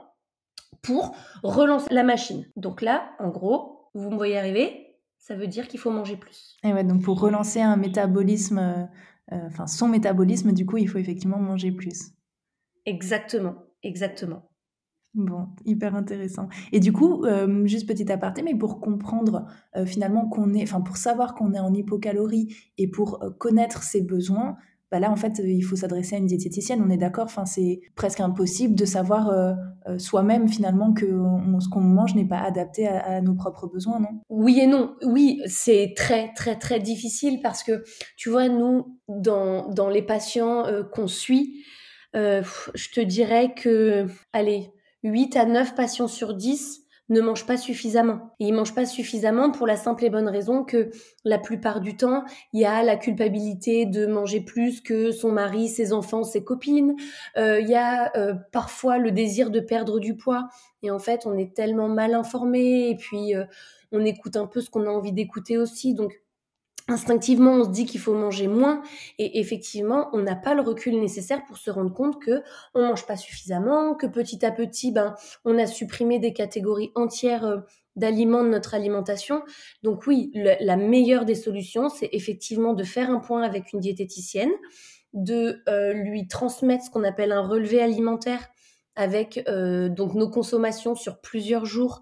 pour 0.81 1.15
relancer 1.43 1.93
la 1.93 2.03
machine. 2.03 2.45
Donc 2.55 2.81
là, 2.81 3.11
en 3.19 3.29
gros, 3.29 3.89
vous 3.93 4.09
me 4.09 4.15
voyez 4.15 4.37
arriver, 4.37 4.97
ça 5.17 5.35
veut 5.35 5.47
dire 5.47 5.67
qu'il 5.67 5.79
faut 5.79 5.91
manger 5.91 6.17
plus. 6.17 6.57
Et 6.63 6.73
ouais, 6.73 6.83
donc 6.83 7.03
pour 7.03 7.19
relancer 7.19 7.61
un 7.61 7.75
métabolisme, 7.75 8.57
euh, 8.57 8.83
enfin 9.31 9.67
son 9.67 9.87
métabolisme, 9.87 10.51
du 10.51 10.65
coup, 10.65 10.77
il 10.77 10.87
faut 10.87 10.99
effectivement 10.99 11.39
manger 11.39 11.71
plus. 11.71 12.11
Exactement, 12.85 13.55
exactement. 13.81 14.49
Bon, 15.13 15.49
hyper 15.63 15.95
intéressant. 15.95 16.49
Et 16.71 16.79
du 16.79 16.91
coup, 16.91 17.23
euh, 17.25 17.67
juste 17.67 17.87
petit 17.87 18.11
aparté, 18.11 18.41
mais 18.41 18.55
pour 18.55 18.81
comprendre 18.81 19.45
euh, 19.75 19.85
finalement 19.85 20.27
qu'on 20.27 20.55
est, 20.55 20.63
enfin 20.63 20.81
pour 20.81 20.97
savoir 20.97 21.35
qu'on 21.35 21.53
est 21.53 21.59
en 21.59 21.71
hypocalorie 21.71 22.55
et 22.79 22.87
pour 22.87 23.23
euh, 23.23 23.29
connaître 23.29 23.83
ses 23.83 24.01
besoins, 24.01 24.55
bah 24.93 24.99
là 24.99 25.09
en 25.09 25.15
fait 25.15 25.41
il 25.43 25.63
faut 25.63 25.75
s'adresser 25.75 26.15
à 26.15 26.19
une 26.19 26.27
diététicienne. 26.27 26.83
On 26.85 26.91
est 26.91 26.97
d'accord. 26.97 27.25
Enfin 27.25 27.45
c'est 27.45 27.81
presque 27.95 28.19
impossible 28.19 28.75
de 28.75 28.85
savoir 28.85 29.33
soi-même 29.97 30.47
finalement 30.47 30.93
que 30.93 31.07
ce 31.59 31.67
qu'on 31.67 31.81
mange 31.81 32.13
n'est 32.13 32.27
pas 32.27 32.37
adapté 32.37 32.87
à, 32.87 32.99
à, 32.99 33.21
nos 33.21 33.33
propres 33.33 33.65
besoins, 33.65 33.99
non? 33.99 34.21
Oui 34.29 34.59
et 34.59 34.67
non. 34.67 34.93
Oui, 35.03 35.41
c'est 35.47 35.93
très 35.95 36.31
très 36.35 36.59
très 36.59 36.79
difficile 36.79 37.39
parce 37.41 37.63
que 37.63 37.83
tu 38.17 38.29
vois 38.29 38.49
nous 38.49 38.99
dans 39.07 39.67
dans 39.69 39.89
les 39.89 40.03
patients 40.03 40.65
qu'on 40.93 41.07
suit, 41.07 41.63
je 42.13 42.91
te 42.93 43.01
dirais 43.01 43.55
que 43.55 44.05
allez 44.31 44.71
8 45.03 45.35
à 45.37 45.45
9 45.45 45.75
patients 45.75 46.07
sur 46.07 46.35
10 46.35 46.82
ne 47.09 47.21
mangent 47.21 47.45
pas 47.45 47.57
suffisamment. 47.57 48.33
Et 48.39 48.47
ils 48.47 48.53
mangent 48.53 48.75
pas 48.75 48.85
suffisamment 48.85 49.51
pour 49.51 49.67
la 49.67 49.75
simple 49.75 50.05
et 50.05 50.09
bonne 50.09 50.27
raison 50.27 50.63
que 50.63 50.89
la 51.25 51.37
plupart 51.37 51.81
du 51.81 51.97
temps, 51.97 52.23
il 52.53 52.61
y 52.61 52.65
a 52.65 52.83
la 52.83 52.95
culpabilité 52.95 53.85
de 53.85 54.05
manger 54.05 54.41
plus 54.41 54.81
que 54.81 55.11
son 55.11 55.31
mari, 55.31 55.67
ses 55.67 55.93
enfants, 55.93 56.23
ses 56.23 56.43
copines. 56.43 56.95
Euh, 57.37 57.59
il 57.59 57.67
y 57.67 57.75
a 57.75 58.15
euh, 58.17 58.33
parfois 58.51 58.97
le 58.97 59.11
désir 59.11 59.49
de 59.49 59.59
perdre 59.59 59.99
du 59.99 60.15
poids. 60.15 60.47
Et 60.81 60.91
en 60.91 60.99
fait, 60.99 61.25
on 61.25 61.37
est 61.37 61.53
tellement 61.53 61.89
mal 61.89 62.13
informé 62.13 62.89
et 62.89 62.95
puis 62.95 63.35
euh, 63.35 63.45
on 63.91 64.03
écoute 64.05 64.35
un 64.35 64.47
peu 64.47 64.61
ce 64.61 64.69
qu'on 64.69 64.85
a 64.85 64.89
envie 64.89 65.13
d'écouter 65.13 65.57
aussi. 65.57 65.93
Donc 65.93 66.22
instinctivement, 66.87 67.53
on 67.53 67.63
se 67.63 67.69
dit 67.69 67.85
qu'il 67.85 67.99
faut 67.99 68.13
manger 68.13 68.47
moins 68.47 68.81
et 69.17 69.39
effectivement, 69.39 70.09
on 70.13 70.19
n'a 70.19 70.35
pas 70.35 70.53
le 70.53 70.61
recul 70.61 70.99
nécessaire 70.99 71.45
pour 71.45 71.57
se 71.57 71.71
rendre 71.71 71.93
compte 71.93 72.21
que 72.21 72.43
on 72.73 72.81
mange 72.81 73.05
pas 73.05 73.15
suffisamment, 73.15 73.95
que 73.95 74.07
petit 74.07 74.45
à 74.45 74.51
petit, 74.51 74.91
ben, 74.91 75.15
on 75.45 75.57
a 75.57 75.65
supprimé 75.65 76.19
des 76.19 76.33
catégories 76.33 76.91
entières 76.95 77.45
euh, 77.45 77.57
d'aliments 77.95 78.43
de 78.43 78.49
notre 78.49 78.73
alimentation. 78.73 79.43
Donc 79.83 80.07
oui, 80.07 80.31
la 80.33 80.77
meilleure 80.77 81.25
des 81.25 81.35
solutions, 81.35 81.89
c'est 81.89 82.09
effectivement 82.11 82.73
de 82.73 82.83
faire 82.83 83.11
un 83.11 83.19
point 83.19 83.43
avec 83.43 83.71
une 83.71 83.79
diététicienne, 83.79 84.51
de 85.13 85.61
lui 85.93 86.27
transmettre 86.27 86.85
ce 86.85 86.89
qu'on 86.89 87.03
appelle 87.03 87.31
un 87.31 87.47
relevé 87.47 87.79
alimentaire 87.79 88.47
avec 88.95 89.43
donc 89.47 90.15
nos 90.15 90.27
consommations 90.27 90.95
sur 90.95 91.21
plusieurs 91.21 91.67
jours 91.67 92.01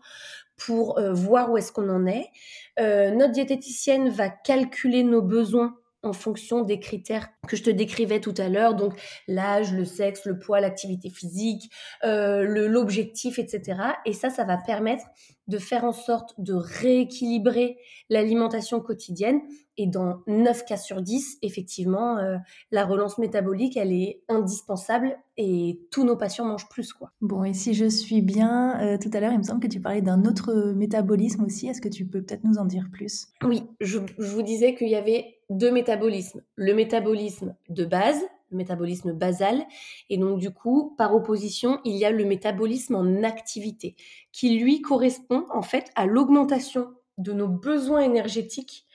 pour 0.65 1.00
voir 1.12 1.51
où 1.51 1.58
est-ce 1.58 1.72
qu'on 1.72 1.89
en 1.89 2.06
est. 2.08 2.30
notre 2.77 3.32
diététicienne 3.32 4.10
va 4.10 4.30
calculer 4.30 5.03
nos 5.03 5.22
besoins 5.22 5.75
en 6.03 6.13
fonction 6.13 6.62
des 6.62 6.79
critères 6.79 7.29
que 7.48 7.55
je 7.55 7.63
te 7.63 7.70
décrivais 7.70 8.20
tout 8.20 8.34
à 8.38 8.50
l'heure, 8.50 8.75
donc 8.75 8.93
l'âge, 9.27 9.74
le 9.74 9.86
sexe, 9.86 10.25
le 10.25 10.39
poids, 10.39 10.60
l'activité 10.60 11.10
physique, 11.10 11.72
euh, 12.03 12.43
l'objectif, 12.67 13.39
etc. 13.39 13.81
Et 14.05 14.13
ça, 14.13 14.29
ça 14.29 14.43
va 14.43 14.58
permettre 14.58 15.05
de 15.48 15.58
faire 15.58 15.84
en 15.84 15.91
sorte 15.91 16.34
de 16.39 16.53
rééquilibrer 16.53 17.77
l'alimentation 18.10 18.79
quotidienne. 18.79 19.41
Et 19.77 19.88
dans 19.88 20.22
9 20.27 20.65
cas 20.65 20.77
sur 20.77 21.01
10, 21.01 21.39
effectivement, 21.41 22.17
euh, 22.17 22.38
la 22.72 22.86
relance 22.86 23.17
métabolique, 23.17 23.77
elle 23.77 23.91
est 23.91 24.22
indispensable 24.29 25.17
et 25.38 25.81
tous 25.91 26.03
nos 26.03 26.15
patients 26.15 26.46
mangent 26.46 26.70
plus. 26.70 26.93
quoi. 26.93 27.12
Bon, 27.22 27.43
et 27.43 27.53
si 27.53 27.74
je 27.74 27.86
suis 27.86 28.22
bien, 28.22 28.79
euh, 28.81 28.98
tout 28.98 29.10
à 29.13 29.20
l'heure, 29.20 29.31
il 29.31 29.39
me 29.39 29.43
semble 29.43 29.62
que 29.62 29.67
tu 29.67 29.81
parlais 29.81 30.01
d'un 30.01 30.24
autre 30.25 30.74
métabolisme 30.75 31.43
aussi. 31.46 31.67
Est-ce 31.67 31.81
que 31.81 31.89
tu 31.89 32.05
peux 32.05 32.22
peut-être 32.22 32.43
nous 32.43 32.58
en 32.58 32.65
dire 32.65 32.89
plus? 32.91 33.27
Oui, 33.43 33.63
je, 33.79 34.00
je 34.20 34.31
vous 34.31 34.43
disais 34.43 34.75
qu'il 34.75 34.89
y 34.89 34.96
avait 34.96 35.40
deux 35.51 35.72
métabolismes. 35.72 36.41
Le 36.55 36.74
métabolisme 36.74 37.55
de 37.70 37.86
base, 37.86 38.22
le 38.51 38.58
métabolisme 38.58 39.13
basal. 39.13 39.65
Et 40.10 40.17
donc, 40.17 40.39
du 40.39 40.51
coup, 40.51 40.96
par 40.98 41.13
opposition, 41.13 41.79
il 41.86 41.96
y 41.96 42.05
a 42.05 42.12
le 42.12 42.25
métabolisme 42.25 42.96
en 42.96 43.24
activité, 43.24 43.96
qui 44.31 44.58
lui 44.58 44.81
correspond 44.81 45.46
en 45.51 45.62
fait 45.62 45.91
à 45.96 46.05
l'augmentation 46.05 46.93
de 47.17 47.34
nos 47.34 47.48
besoins 47.48 48.01
énergétiques 48.01 48.86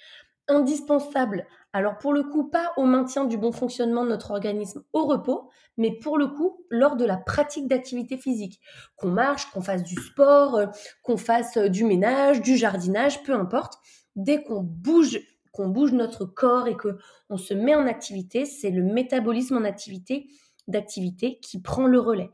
indispensables. 0.48 1.46
Alors, 1.72 1.98
pour 1.98 2.12
le 2.12 2.22
coup, 2.22 2.48
pas 2.48 2.72
au 2.76 2.84
maintien 2.84 3.26
du 3.26 3.36
bon 3.36 3.52
fonctionnement 3.52 4.04
de 4.04 4.08
notre 4.08 4.30
organisme 4.30 4.82
au 4.92 5.04
repos, 5.04 5.50
mais 5.76 5.90
pour 5.92 6.16
le 6.16 6.28
coup, 6.28 6.64
lors 6.70 6.96
de 6.96 7.04
la 7.04 7.18
pratique 7.18 7.68
d'activité 7.68 8.16
physique. 8.16 8.60
Qu'on 8.96 9.10
marche, 9.10 9.50
qu'on 9.50 9.60
fasse 9.60 9.82
du 9.82 9.94
sport, 9.96 10.54
euh, 10.54 10.66
qu'on 11.02 11.18
fasse 11.18 11.58
euh, 11.58 11.68
du 11.68 11.84
ménage, 11.84 12.40
du 12.40 12.56
jardinage, 12.56 13.22
peu 13.24 13.34
importe. 13.34 13.74
Dès 14.14 14.42
qu'on 14.42 14.62
bouge 14.62 15.20
qu'on 15.56 15.68
bouge 15.68 15.92
notre 15.92 16.26
corps 16.26 16.68
et 16.68 16.76
que 16.76 16.98
on 17.30 17.38
se 17.38 17.54
met 17.54 17.74
en 17.74 17.86
activité, 17.86 18.44
c'est 18.44 18.70
le 18.70 18.82
métabolisme 18.82 19.56
en 19.56 19.64
activité 19.64 20.28
d'activité 20.68 21.38
qui 21.40 21.60
prend 21.60 21.86
le 21.86 21.98
relais. 21.98 22.30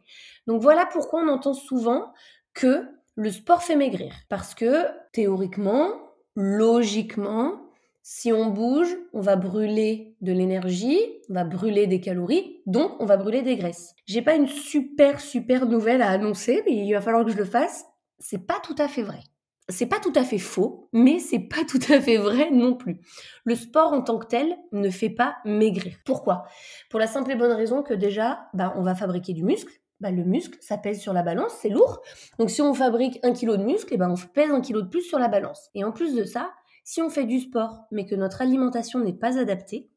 Donc 0.47 0.61
voilà 0.61 0.87
pourquoi 0.87 1.23
on 1.23 1.29
entend 1.29 1.55
souvent 1.55 2.13
que 2.53 2.85
le 3.15 3.31
sport 3.31 3.63
fait 3.63 3.77
maigrir 3.77 4.13
parce 4.29 4.55
que 4.55 4.87
théoriquement, 5.13 5.89
logiquement, 6.35 7.61
si 8.03 8.33
on 8.33 8.47
bouge, 8.47 8.93
on 9.13 9.21
va 9.21 9.37
brûler 9.37 10.17
de 10.21 10.33
l'énergie, 10.33 10.99
on 11.31 11.35
va 11.35 11.45
brûler 11.45 11.87
des 11.87 12.01
calories, 12.01 12.61
donc 12.67 13.01
on 13.01 13.07
va 13.07 13.17
brûler 13.17 13.43
des 13.43 13.57
graisses. 13.57 13.95
J'ai 14.07 14.23
pas 14.23 14.35
une 14.35 14.49
super 14.49 15.21
super 15.21 15.67
nouvelle 15.67 16.03
à 16.03 16.11
annoncer, 16.11 16.63
mais 16.67 16.73
il 16.73 16.93
va 16.93 17.01
falloir 17.01 17.25
que 17.25 17.31
je 17.31 17.37
le 17.37 17.45
fasse. 17.45 17.85
C'est 18.19 18.47
pas 18.47 18.59
tout 18.61 18.77
à 18.79 18.89
fait 18.89 19.03
vrai 19.03 19.21
c'est 19.69 19.87
pas 19.87 20.01
tout 20.01 20.13
à 20.15 20.25
fait 20.25 20.39
faux, 20.39 20.89
mais 20.93 21.19
c'est 21.19 21.39
pas 21.39 21.65
tout 21.69 21.81
à 21.93 22.01
fait 22.01 22.17
vrai 22.17 22.51
non 22.51 22.75
plus. 22.75 23.01
Le 23.45 23.55
sport 23.55 23.93
en 23.93 24.03
tant 24.03 24.19
que 24.19 24.27
tel 24.27 24.57
ne 24.73 24.91
fait 24.91 25.11
pas 25.11 25.37
maigrir. 25.45 25.97
Pourquoi? 26.05 26.45
Pour 26.91 27.01
la 27.01 27.07
simple 27.07 27.31
et 27.33 27.37
bonne 27.37 27.53
raison 27.53 27.83
que 27.83 27.95
déjà, 27.95 28.49
bah, 28.55 28.75
on 28.77 28.83
va 28.83 28.95
fabriquer 28.95 29.33
du 29.33 29.45
muscle. 29.45 29.73
Bah, 30.01 30.11
le 30.11 30.25
muscle, 30.25 30.59
ça 30.61 30.79
pèse 30.79 31.01
sur 31.01 31.13
la 31.13 31.23
balance, 31.23 31.53
c'est 31.61 31.69
lourd. 31.69 32.03
Donc 32.39 32.51
si 32.51 32.61
on 32.61 32.75
fabrique 32.75 33.21
un 33.23 33.33
kilo 33.33 33.57
de 33.57 33.63
muscle, 33.63 33.93
et 33.93 33.95
eh 33.95 33.99
ben, 33.99 34.11
on 34.11 34.17
pèse 34.17 34.51
un 34.51 34.61
kilo 34.61 34.83
de 34.83 34.89
plus 34.89 35.03
sur 35.03 35.19
la 35.19 35.29
balance. 35.29 35.71
Et 35.75 35.85
en 35.85 35.93
plus 35.93 36.15
de 36.15 36.25
ça, 36.25 36.51
si 36.83 37.01
on 37.01 37.09
fait 37.09 37.25
du 37.25 37.39
sport, 37.39 37.85
mais 37.93 38.05
que 38.05 38.17
notre 38.17 38.43
alimentation 38.43 38.99
n'est 38.99 39.13
pas 39.13 39.39
adaptée, 39.39 39.91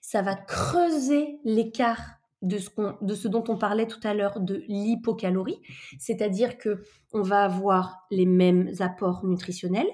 ça 0.00 0.20
va 0.22 0.34
creuser 0.34 1.38
l'écart 1.44 2.18
de 2.42 2.58
ce, 2.58 3.28
dont 3.28 3.44
on 3.48 3.56
parlait 3.56 3.86
tout 3.86 4.00
à 4.02 4.14
l'heure 4.14 4.40
de 4.40 4.62
l'hypocalorie, 4.68 5.60
c'est-à-dire 5.98 6.58
que 6.58 6.82
on 7.12 7.22
va 7.22 7.44
avoir 7.44 8.06
les 8.10 8.26
mêmes 8.26 8.70
apports 8.80 9.24
nutritionnels, 9.24 9.90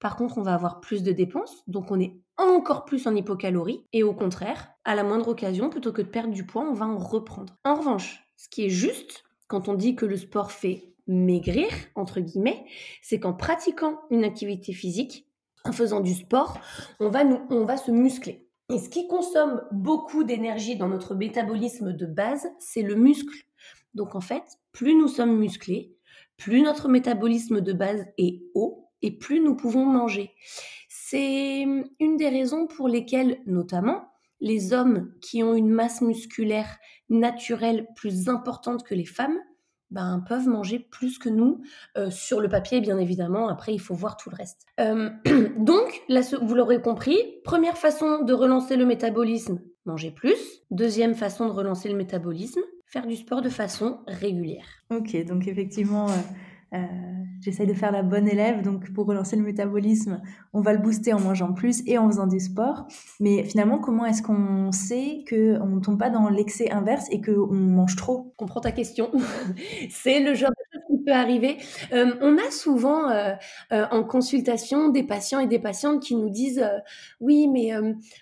par 0.00 0.16
contre 0.16 0.38
on 0.38 0.42
va 0.42 0.54
avoir 0.54 0.80
plus 0.80 1.02
de 1.02 1.12
dépenses, 1.12 1.62
donc 1.66 1.90
on 1.90 2.00
est 2.00 2.20
encore 2.38 2.84
plus 2.86 3.06
en 3.06 3.14
hypocalorie, 3.14 3.84
et 3.92 4.02
au 4.02 4.14
contraire, 4.14 4.72
à 4.84 4.94
la 4.94 5.04
moindre 5.04 5.28
occasion, 5.28 5.68
plutôt 5.68 5.92
que 5.92 6.02
de 6.02 6.08
perdre 6.08 6.32
du 6.32 6.46
poids, 6.46 6.62
on 6.62 6.72
va 6.72 6.86
en 6.86 6.98
reprendre. 6.98 7.54
En 7.64 7.74
revanche, 7.74 8.22
ce 8.36 8.48
qui 8.48 8.64
est 8.64 8.70
juste, 8.70 9.24
quand 9.46 9.68
on 9.68 9.74
dit 9.74 9.94
que 9.94 10.06
le 10.06 10.16
sport 10.16 10.52
fait 10.52 10.94
maigrir, 11.06 11.68
entre 11.96 12.20
guillemets, 12.20 12.64
c'est 13.02 13.20
qu'en 13.20 13.34
pratiquant 13.34 14.00
une 14.10 14.24
activité 14.24 14.72
physique, 14.72 15.26
en 15.64 15.72
faisant 15.72 16.00
du 16.00 16.14
sport, 16.14 16.58
on 17.00 17.10
va 17.10 17.76
se 17.76 17.90
muscler. 17.90 18.46
Et 18.70 18.78
ce 18.78 18.88
qui 18.88 19.08
consomme 19.08 19.62
beaucoup 19.72 20.22
d'énergie 20.22 20.76
dans 20.76 20.88
notre 20.88 21.14
métabolisme 21.14 21.92
de 21.92 22.06
base, 22.06 22.46
c'est 22.60 22.82
le 22.82 22.94
muscle. 22.94 23.44
Donc 23.94 24.14
en 24.14 24.20
fait, 24.20 24.44
plus 24.72 24.94
nous 24.94 25.08
sommes 25.08 25.36
musclés, 25.36 25.96
plus 26.36 26.62
notre 26.62 26.88
métabolisme 26.88 27.60
de 27.60 27.72
base 27.72 28.06
est 28.16 28.42
haut 28.54 28.88
et 29.02 29.10
plus 29.18 29.40
nous 29.40 29.56
pouvons 29.56 29.84
manger. 29.84 30.30
C'est 30.88 31.62
une 31.62 32.16
des 32.16 32.28
raisons 32.28 32.68
pour 32.68 32.88
lesquelles, 32.88 33.40
notamment, 33.46 34.04
les 34.40 34.72
hommes 34.72 35.12
qui 35.20 35.42
ont 35.42 35.54
une 35.54 35.70
masse 35.70 36.00
musculaire 36.00 36.78
naturelle 37.08 37.88
plus 37.96 38.28
importante 38.28 38.84
que 38.84 38.94
les 38.94 39.04
femmes 39.04 39.38
ben, 39.90 40.24
peuvent 40.28 40.48
manger 40.48 40.78
plus 40.78 41.18
que 41.18 41.28
nous 41.28 41.62
euh, 41.96 42.10
sur 42.10 42.40
le 42.40 42.48
papier, 42.48 42.80
bien 42.80 42.98
évidemment. 42.98 43.48
Après, 43.48 43.74
il 43.74 43.80
faut 43.80 43.94
voir 43.94 44.16
tout 44.16 44.30
le 44.30 44.36
reste. 44.36 44.66
Euh, 44.78 45.10
donc, 45.58 46.02
là, 46.08 46.20
vous 46.40 46.54
l'aurez 46.54 46.80
compris, 46.80 47.18
première 47.44 47.76
façon 47.76 48.22
de 48.22 48.32
relancer 48.32 48.76
le 48.76 48.86
métabolisme, 48.86 49.60
manger 49.84 50.10
plus. 50.10 50.38
Deuxième 50.70 51.14
façon 51.14 51.46
de 51.46 51.52
relancer 51.52 51.88
le 51.88 51.96
métabolisme, 51.96 52.60
faire 52.86 53.06
du 53.06 53.16
sport 53.16 53.42
de 53.42 53.48
façon 53.48 54.00
régulière. 54.06 54.66
Ok, 54.90 55.16
donc 55.24 55.48
effectivement, 55.48 56.08
euh, 56.08 56.14
euh, 56.72 56.78
j'essaye 57.40 57.66
de 57.66 57.74
faire 57.74 57.90
la 57.90 58.02
bonne 58.02 58.28
élève, 58.28 58.62
donc 58.62 58.92
pour 58.92 59.06
relancer 59.06 59.34
le 59.34 59.42
métabolisme, 59.42 60.20
on 60.52 60.60
va 60.60 60.72
le 60.72 60.78
booster 60.78 61.12
en 61.12 61.20
mangeant 61.20 61.52
plus 61.52 61.82
et 61.86 61.98
en 61.98 62.08
faisant 62.08 62.26
du 62.26 62.38
sport. 62.38 62.86
Mais 63.18 63.44
finalement, 63.44 63.78
comment 63.78 64.04
est-ce 64.04 64.22
qu'on 64.22 64.70
sait 64.72 65.24
qu'on 65.28 65.66
ne 65.66 65.80
tombe 65.80 65.98
pas 65.98 66.10
dans 66.10 66.28
l'excès 66.28 66.70
inverse 66.70 67.06
et 67.10 67.20
qu'on 67.20 67.52
mange 67.52 67.96
trop? 67.96 68.28
Je 68.32 68.36
comprends 68.36 68.60
ta 68.60 68.72
question. 68.72 69.10
C'est 69.90 70.20
le 70.20 70.34
genre 70.34 70.50
de 70.50 70.78
chose 70.78 70.82
qui 70.88 71.04
peut 71.04 71.12
arriver. 71.12 71.58
Euh, 71.92 72.14
on 72.20 72.36
a 72.36 72.50
souvent 72.50 73.10
euh, 73.10 73.34
en 73.70 74.04
consultation 74.04 74.90
des 74.90 75.02
patients 75.02 75.40
et 75.40 75.46
des 75.46 75.58
patientes 75.58 76.02
qui 76.02 76.14
nous 76.14 76.30
disent 76.30 76.64
Oui, 77.20 77.48
mais 77.48 77.72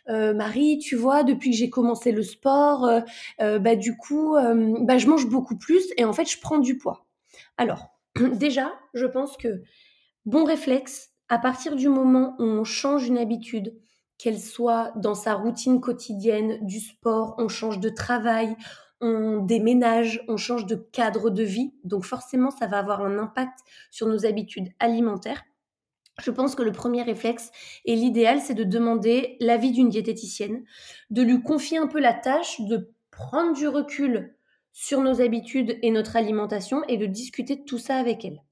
Marie, 0.08 0.78
tu 0.78 0.96
vois, 0.96 1.22
depuis 1.22 1.50
que 1.50 1.56
j'ai 1.56 1.70
commencé 1.70 2.12
le 2.12 2.22
sport, 2.22 2.88
bah, 3.38 3.76
du 3.76 3.96
coup, 3.96 4.36
bah, 4.82 4.98
je 4.98 5.06
mange 5.06 5.28
beaucoup 5.28 5.56
plus 5.56 5.92
et 5.96 6.04
en 6.04 6.12
fait, 6.12 6.30
je 6.30 6.40
prends 6.40 6.58
du 6.58 6.78
poids. 6.78 7.06
Alors, 7.56 7.97
déjà, 8.34 8.72
je 8.94 9.06
pense 9.06 9.36
que 9.36 9.62
bon 10.26 10.44
réflexe, 10.44 11.10
à 11.28 11.38
partir 11.38 11.76
du 11.76 11.88
moment 11.88 12.34
où 12.38 12.44
on 12.44 12.64
change 12.64 13.06
une 13.06 13.18
habitude, 13.18 13.74
qu'elle 14.18 14.40
soit 14.40 14.92
dans 14.96 15.14
sa 15.14 15.34
routine 15.34 15.80
quotidienne, 15.80 16.58
du 16.66 16.80
sport, 16.80 17.34
on 17.38 17.48
change 17.48 17.78
de 17.78 17.88
travail, 17.88 18.56
on 19.00 19.38
déménage, 19.38 20.24
on 20.26 20.36
change 20.36 20.66
de 20.66 20.74
cadre 20.74 21.30
de 21.30 21.44
vie, 21.44 21.72
donc 21.84 22.04
forcément 22.04 22.50
ça 22.50 22.66
va 22.66 22.78
avoir 22.78 23.02
un 23.02 23.18
impact 23.18 23.60
sur 23.90 24.08
nos 24.08 24.26
habitudes 24.26 24.70
alimentaires. 24.80 25.44
Je 26.20 26.32
pense 26.32 26.56
que 26.56 26.64
le 26.64 26.72
premier 26.72 27.02
réflexe 27.02 27.52
et 27.84 27.94
l'idéal, 27.94 28.40
c'est 28.40 28.54
de 28.54 28.64
demander 28.64 29.36
l'avis 29.38 29.70
d'une 29.70 29.88
diététicienne, 29.88 30.64
de 31.10 31.22
lui 31.22 31.40
confier 31.42 31.78
un 31.78 31.86
peu 31.86 32.00
la 32.00 32.12
tâche 32.12 32.60
de 32.62 32.92
prendre 33.12 33.54
du 33.54 33.68
recul 33.68 34.36
sur 34.80 35.00
nos 35.00 35.20
habitudes 35.20 35.76
et 35.82 35.90
notre 35.90 36.14
alimentation 36.14 36.84
et 36.86 36.98
de 36.98 37.06
discuter 37.06 37.56
de 37.56 37.64
tout 37.64 37.78
ça 37.78 37.96
avec 37.96 38.24
elle. 38.24 38.44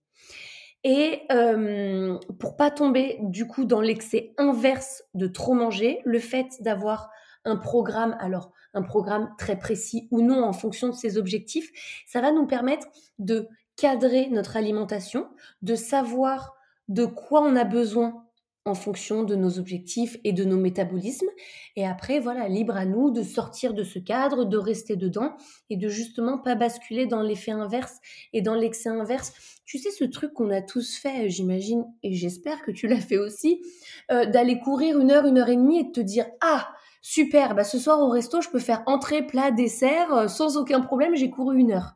Et 0.82 1.20
euh, 1.30 2.18
pour 2.40 2.56
pas 2.56 2.72
tomber 2.72 3.18
du 3.22 3.46
coup 3.46 3.64
dans 3.64 3.80
l'excès 3.80 4.34
inverse 4.36 5.04
de 5.14 5.28
trop 5.28 5.54
manger, 5.54 6.00
le 6.04 6.18
fait 6.18 6.48
d'avoir 6.58 7.10
un 7.44 7.54
programme, 7.54 8.16
alors 8.18 8.50
un 8.74 8.82
programme 8.82 9.32
très 9.38 9.56
précis 9.56 10.08
ou 10.10 10.20
non 10.20 10.42
en 10.42 10.52
fonction 10.52 10.88
de 10.88 10.94
ses 10.94 11.16
objectifs, 11.16 11.70
ça 12.08 12.20
va 12.20 12.32
nous 12.32 12.48
permettre 12.48 12.88
de 13.20 13.46
cadrer 13.76 14.28
notre 14.28 14.56
alimentation, 14.56 15.28
de 15.62 15.76
savoir 15.76 16.56
de 16.88 17.04
quoi 17.04 17.40
on 17.40 17.54
a 17.54 17.64
besoin 17.64 18.25
en 18.66 18.74
fonction 18.74 19.22
de 19.22 19.36
nos 19.36 19.58
objectifs 19.58 20.18
et 20.24 20.32
de 20.32 20.44
nos 20.44 20.56
métabolismes. 20.56 21.28
Et 21.76 21.86
après, 21.86 22.18
voilà, 22.18 22.48
libre 22.48 22.76
à 22.76 22.84
nous 22.84 23.10
de 23.10 23.22
sortir 23.22 23.72
de 23.74 23.84
ce 23.84 23.98
cadre, 23.98 24.44
de 24.44 24.56
rester 24.56 24.96
dedans 24.96 25.36
et 25.70 25.76
de 25.76 25.88
justement 25.88 26.38
pas 26.38 26.56
basculer 26.56 27.06
dans 27.06 27.22
l'effet 27.22 27.52
inverse 27.52 27.98
et 28.32 28.42
dans 28.42 28.54
l'excès 28.54 28.88
inverse. 28.88 29.32
Tu 29.64 29.78
sais, 29.78 29.90
ce 29.90 30.04
truc 30.04 30.32
qu'on 30.32 30.50
a 30.50 30.62
tous 30.62 30.96
fait, 30.96 31.30
j'imagine, 31.30 31.84
et 32.02 32.14
j'espère 32.14 32.62
que 32.62 32.70
tu 32.70 32.88
l'as 32.88 33.00
fait 33.00 33.18
aussi, 33.18 33.62
euh, 34.10 34.26
d'aller 34.26 34.58
courir 34.58 34.98
une 34.98 35.10
heure, 35.10 35.26
une 35.26 35.38
heure 35.38 35.48
et 35.48 35.56
demie 35.56 35.80
et 35.80 35.84
de 35.84 35.92
te 35.92 36.00
dire, 36.00 36.26
ah, 36.40 36.68
super, 37.02 37.54
bah 37.54 37.64
ce 37.64 37.78
soir 37.78 38.00
au 38.00 38.08
resto, 38.08 38.40
je 38.40 38.50
peux 38.50 38.58
faire 38.58 38.82
entrée, 38.86 39.26
plat, 39.26 39.50
dessert, 39.52 40.12
euh, 40.12 40.28
sans 40.28 40.56
aucun 40.56 40.80
problème, 40.80 41.14
j'ai 41.14 41.30
couru 41.30 41.58
une 41.58 41.72
heure. 41.72 41.94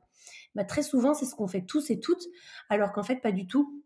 Bah, 0.55 0.65
très 0.65 0.83
souvent, 0.83 1.15
c'est 1.15 1.27
ce 1.27 1.35
qu'on 1.35 1.47
fait 1.47 1.65
tous 1.65 1.91
et 1.91 2.01
toutes, 2.01 2.27
alors 2.69 2.93
qu'en 2.93 3.03
fait, 3.03 3.17
pas 3.17 3.33
du 3.33 3.47
tout 3.47 3.83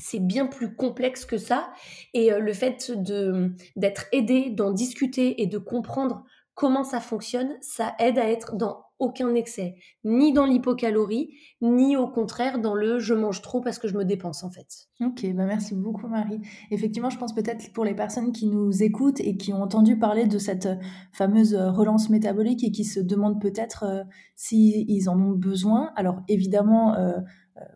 c'est 0.00 0.20
bien 0.20 0.46
plus 0.46 0.74
complexe 0.74 1.24
que 1.24 1.38
ça. 1.38 1.72
Et 2.14 2.32
euh, 2.32 2.38
le 2.38 2.52
fait 2.52 2.90
de 2.90 3.52
d'être 3.76 4.06
aidé, 4.12 4.50
d'en 4.50 4.72
discuter 4.72 5.42
et 5.42 5.46
de 5.46 5.58
comprendre 5.58 6.24
comment 6.54 6.84
ça 6.84 7.00
fonctionne 7.00 7.56
Ça 7.60 7.94
aide 7.98 8.18
à 8.18 8.28
être 8.28 8.56
dans 8.56 8.84
aucun 9.00 9.34
excès, 9.34 9.76
ni 10.04 10.34
dans 10.34 10.44
l'hypocalorie, 10.44 11.30
ni 11.62 11.96
au 11.96 12.06
contraire 12.06 12.60
dans 12.60 12.74
le 12.74 12.98
je 12.98 13.14
mange 13.14 13.40
trop 13.40 13.62
parce 13.62 13.78
que 13.78 13.88
je 13.88 13.96
me 13.96 14.04
dépense 14.04 14.44
en 14.44 14.50
fait. 14.50 14.88
Ok, 15.00 15.26
bah 15.34 15.46
merci 15.46 15.74
beaucoup 15.74 16.06
Marie. 16.06 16.42
Effectivement, 16.70 17.08
je 17.08 17.16
pense 17.16 17.34
peut-être 17.34 17.72
pour 17.72 17.86
les 17.86 17.94
personnes 17.94 18.30
qui 18.30 18.46
nous 18.46 18.82
écoutent 18.82 19.20
et 19.20 19.38
qui 19.38 19.54
ont 19.54 19.62
entendu 19.62 19.98
parler 19.98 20.26
de 20.26 20.38
cette 20.38 20.68
fameuse 21.12 21.54
relance 21.54 22.10
métabolique 22.10 22.62
et 22.62 22.72
qui 22.72 22.84
se 22.84 23.00
demandent 23.00 23.40
peut-être 23.40 23.84
euh, 23.84 24.02
s'ils 24.36 25.08
en 25.08 25.18
ont 25.18 25.32
besoin. 25.32 25.92
Alors 25.96 26.20
évidemment, 26.28 26.94
euh, 26.94 27.12
euh, 27.12 27.20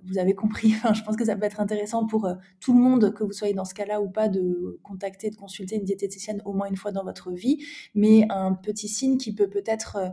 vous 0.04 0.18
avez 0.18 0.34
compris, 0.34 0.70
je 0.94 1.02
pense 1.02 1.16
que 1.16 1.24
ça 1.24 1.36
peut 1.36 1.44
être 1.44 1.60
intéressant 1.60 2.06
pour 2.06 2.26
euh, 2.26 2.34
tout 2.60 2.72
le 2.72 2.80
monde, 2.80 3.12
que 3.14 3.24
vous 3.24 3.32
soyez 3.32 3.54
dans 3.54 3.64
ce 3.64 3.74
cas-là 3.74 4.00
ou 4.00 4.08
pas, 4.08 4.28
de 4.28 4.78
contacter, 4.82 5.30
de 5.30 5.36
consulter 5.36 5.76
une 5.76 5.84
diététicienne 5.84 6.42
au 6.44 6.52
moins 6.52 6.68
une 6.68 6.76
fois 6.76 6.92
dans 6.92 7.04
votre 7.04 7.30
vie. 7.32 7.64
Mais 7.94 8.26
un 8.30 8.54
petit 8.54 8.88
signe 8.88 9.16
qui 9.16 9.34
peut 9.34 9.48
peut-être 9.48 9.96
euh, 9.96 10.08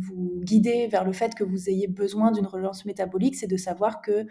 vous 0.00 0.40
guider 0.42 0.86
vers 0.86 1.04
le 1.04 1.12
fait 1.12 1.34
que 1.34 1.44
vous 1.44 1.68
ayez 1.68 1.88
besoin 1.88 2.30
d'une 2.30 2.46
relance 2.46 2.84
métabolique, 2.84 3.36
c'est 3.36 3.46
de 3.46 3.56
savoir 3.56 4.00
que 4.00 4.26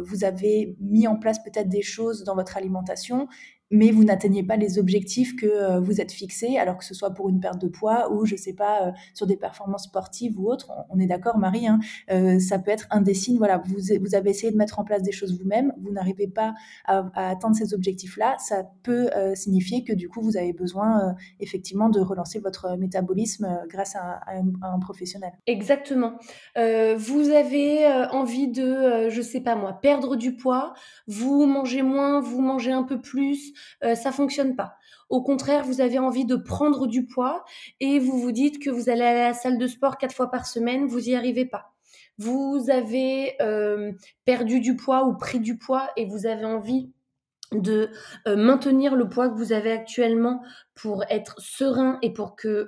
vous 0.00 0.24
avez 0.24 0.76
mis 0.80 1.06
en 1.06 1.16
place 1.16 1.42
peut-être 1.42 1.68
des 1.68 1.82
choses 1.82 2.24
dans 2.24 2.34
votre 2.34 2.56
alimentation 2.56 3.28
mais 3.72 3.90
vous 3.90 4.04
n'atteignez 4.04 4.44
pas 4.44 4.56
les 4.56 4.78
objectifs 4.78 5.34
que 5.34 5.46
euh, 5.46 5.80
vous 5.80 6.00
êtes 6.00 6.12
fixés, 6.12 6.58
alors 6.58 6.76
que 6.76 6.84
ce 6.84 6.94
soit 6.94 7.10
pour 7.10 7.30
une 7.30 7.40
perte 7.40 7.60
de 7.60 7.68
poids 7.68 8.12
ou, 8.12 8.26
je 8.26 8.34
ne 8.34 8.38
sais 8.38 8.52
pas, 8.52 8.88
euh, 8.88 8.90
sur 9.14 9.26
des 9.26 9.36
performances 9.36 9.84
sportives 9.84 10.38
ou 10.38 10.48
autres. 10.48 10.70
On 10.90 10.98
est 11.00 11.06
d'accord, 11.06 11.38
Marie, 11.38 11.66
hein, 11.66 11.80
euh, 12.10 12.38
ça 12.38 12.58
peut 12.58 12.70
être 12.70 12.86
un 12.90 13.00
des 13.00 13.14
signes. 13.14 13.38
Voilà, 13.38 13.62
vous, 13.64 14.14
avez 14.14 14.30
essayé 14.30 14.52
de 14.52 14.58
mettre 14.58 14.78
en 14.78 14.84
place 14.84 15.02
des 15.02 15.10
choses 15.10 15.40
vous-même, 15.40 15.72
vous 15.80 15.90
n'arrivez 15.90 16.28
pas 16.28 16.52
à, 16.84 17.08
atteindre 17.14 17.56
ces 17.56 17.72
objectifs-là. 17.72 18.36
Ça 18.38 18.70
peut 18.82 19.08
signifier 19.34 19.84
que 19.84 19.94
du 19.94 20.08
coup, 20.08 20.20
vous 20.20 20.36
avez 20.36 20.52
besoin 20.52 21.14
effectivement 21.40 21.88
de 21.88 22.00
relancer 22.00 22.40
votre 22.40 22.76
métabolisme 22.76 23.62
grâce 23.68 23.96
à, 23.96 24.11
un, 24.62 24.78
professionnel. 24.80 25.32
Exactement. 25.46 26.18
vous 26.56 27.30
avez 27.30 27.86
envie 28.10 28.48
de, 28.48 29.08
je 29.08 29.18
ne 29.18 29.22
sais 29.22 29.40
pas 29.40 29.54
moi, 29.54 29.74
perdre 29.74 30.16
du 30.16 30.36
poids, 30.36 30.74
vous 31.06 31.46
mangez 31.46 31.82
moins, 31.82 32.20
vous 32.20 32.40
mangez 32.40 32.72
un 32.72 32.82
peu 32.82 33.00
plus 33.00 33.52
euh, 33.84 33.94
ça 33.94 34.12
fonctionne 34.12 34.56
pas. 34.56 34.76
Au 35.08 35.22
contraire, 35.22 35.64
vous 35.64 35.80
avez 35.80 35.98
envie 35.98 36.24
de 36.24 36.36
prendre 36.36 36.86
du 36.86 37.04
poids 37.04 37.44
et 37.80 37.98
vous 37.98 38.18
vous 38.18 38.32
dites 38.32 38.62
que 38.62 38.70
vous 38.70 38.88
allez 38.88 39.02
à 39.02 39.14
la 39.28 39.34
salle 39.34 39.58
de 39.58 39.66
sport 39.66 39.98
quatre 39.98 40.14
fois 40.14 40.30
par 40.30 40.46
semaine, 40.46 40.86
vous 40.86 41.08
y 41.08 41.14
arrivez 41.14 41.44
pas. 41.44 41.74
Vous 42.18 42.66
avez 42.68 43.34
euh, 43.42 43.92
perdu 44.24 44.60
du 44.60 44.76
poids 44.76 45.04
ou 45.04 45.16
pris 45.16 45.40
du 45.40 45.58
poids 45.58 45.90
et 45.96 46.06
vous 46.06 46.26
avez 46.26 46.44
envie 46.44 46.90
de 47.52 47.90
euh, 48.26 48.36
maintenir 48.36 48.94
le 48.94 49.08
poids 49.08 49.28
que 49.28 49.36
vous 49.36 49.52
avez 49.52 49.72
actuellement 49.72 50.42
pour 50.74 51.04
être 51.10 51.40
serein 51.40 51.98
et 52.02 52.12
pour 52.12 52.36
qu'il 52.36 52.66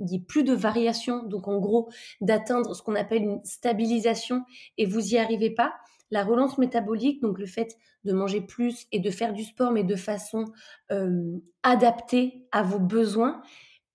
n'y 0.00 0.16
ait 0.16 0.24
plus 0.26 0.44
de 0.44 0.52
variation, 0.52 1.22
donc 1.22 1.48
en 1.48 1.58
gros 1.58 1.88
d'atteindre 2.20 2.74
ce 2.74 2.82
qu'on 2.82 2.94
appelle 2.94 3.22
une 3.22 3.44
stabilisation 3.44 4.44
et 4.78 4.86
vous 4.86 5.14
y 5.14 5.18
arrivez 5.18 5.50
pas, 5.50 5.72
la 6.12 6.22
relance 6.22 6.58
métabolique, 6.58 7.22
donc 7.22 7.38
le 7.38 7.46
fait 7.46 7.76
de 8.04 8.12
manger 8.12 8.42
plus 8.42 8.86
et 8.92 9.00
de 9.00 9.10
faire 9.10 9.32
du 9.32 9.44
sport, 9.44 9.72
mais 9.72 9.82
de 9.82 9.96
façon 9.96 10.44
euh, 10.92 11.38
adaptée 11.62 12.46
à 12.52 12.62
vos 12.62 12.78
besoins, 12.78 13.40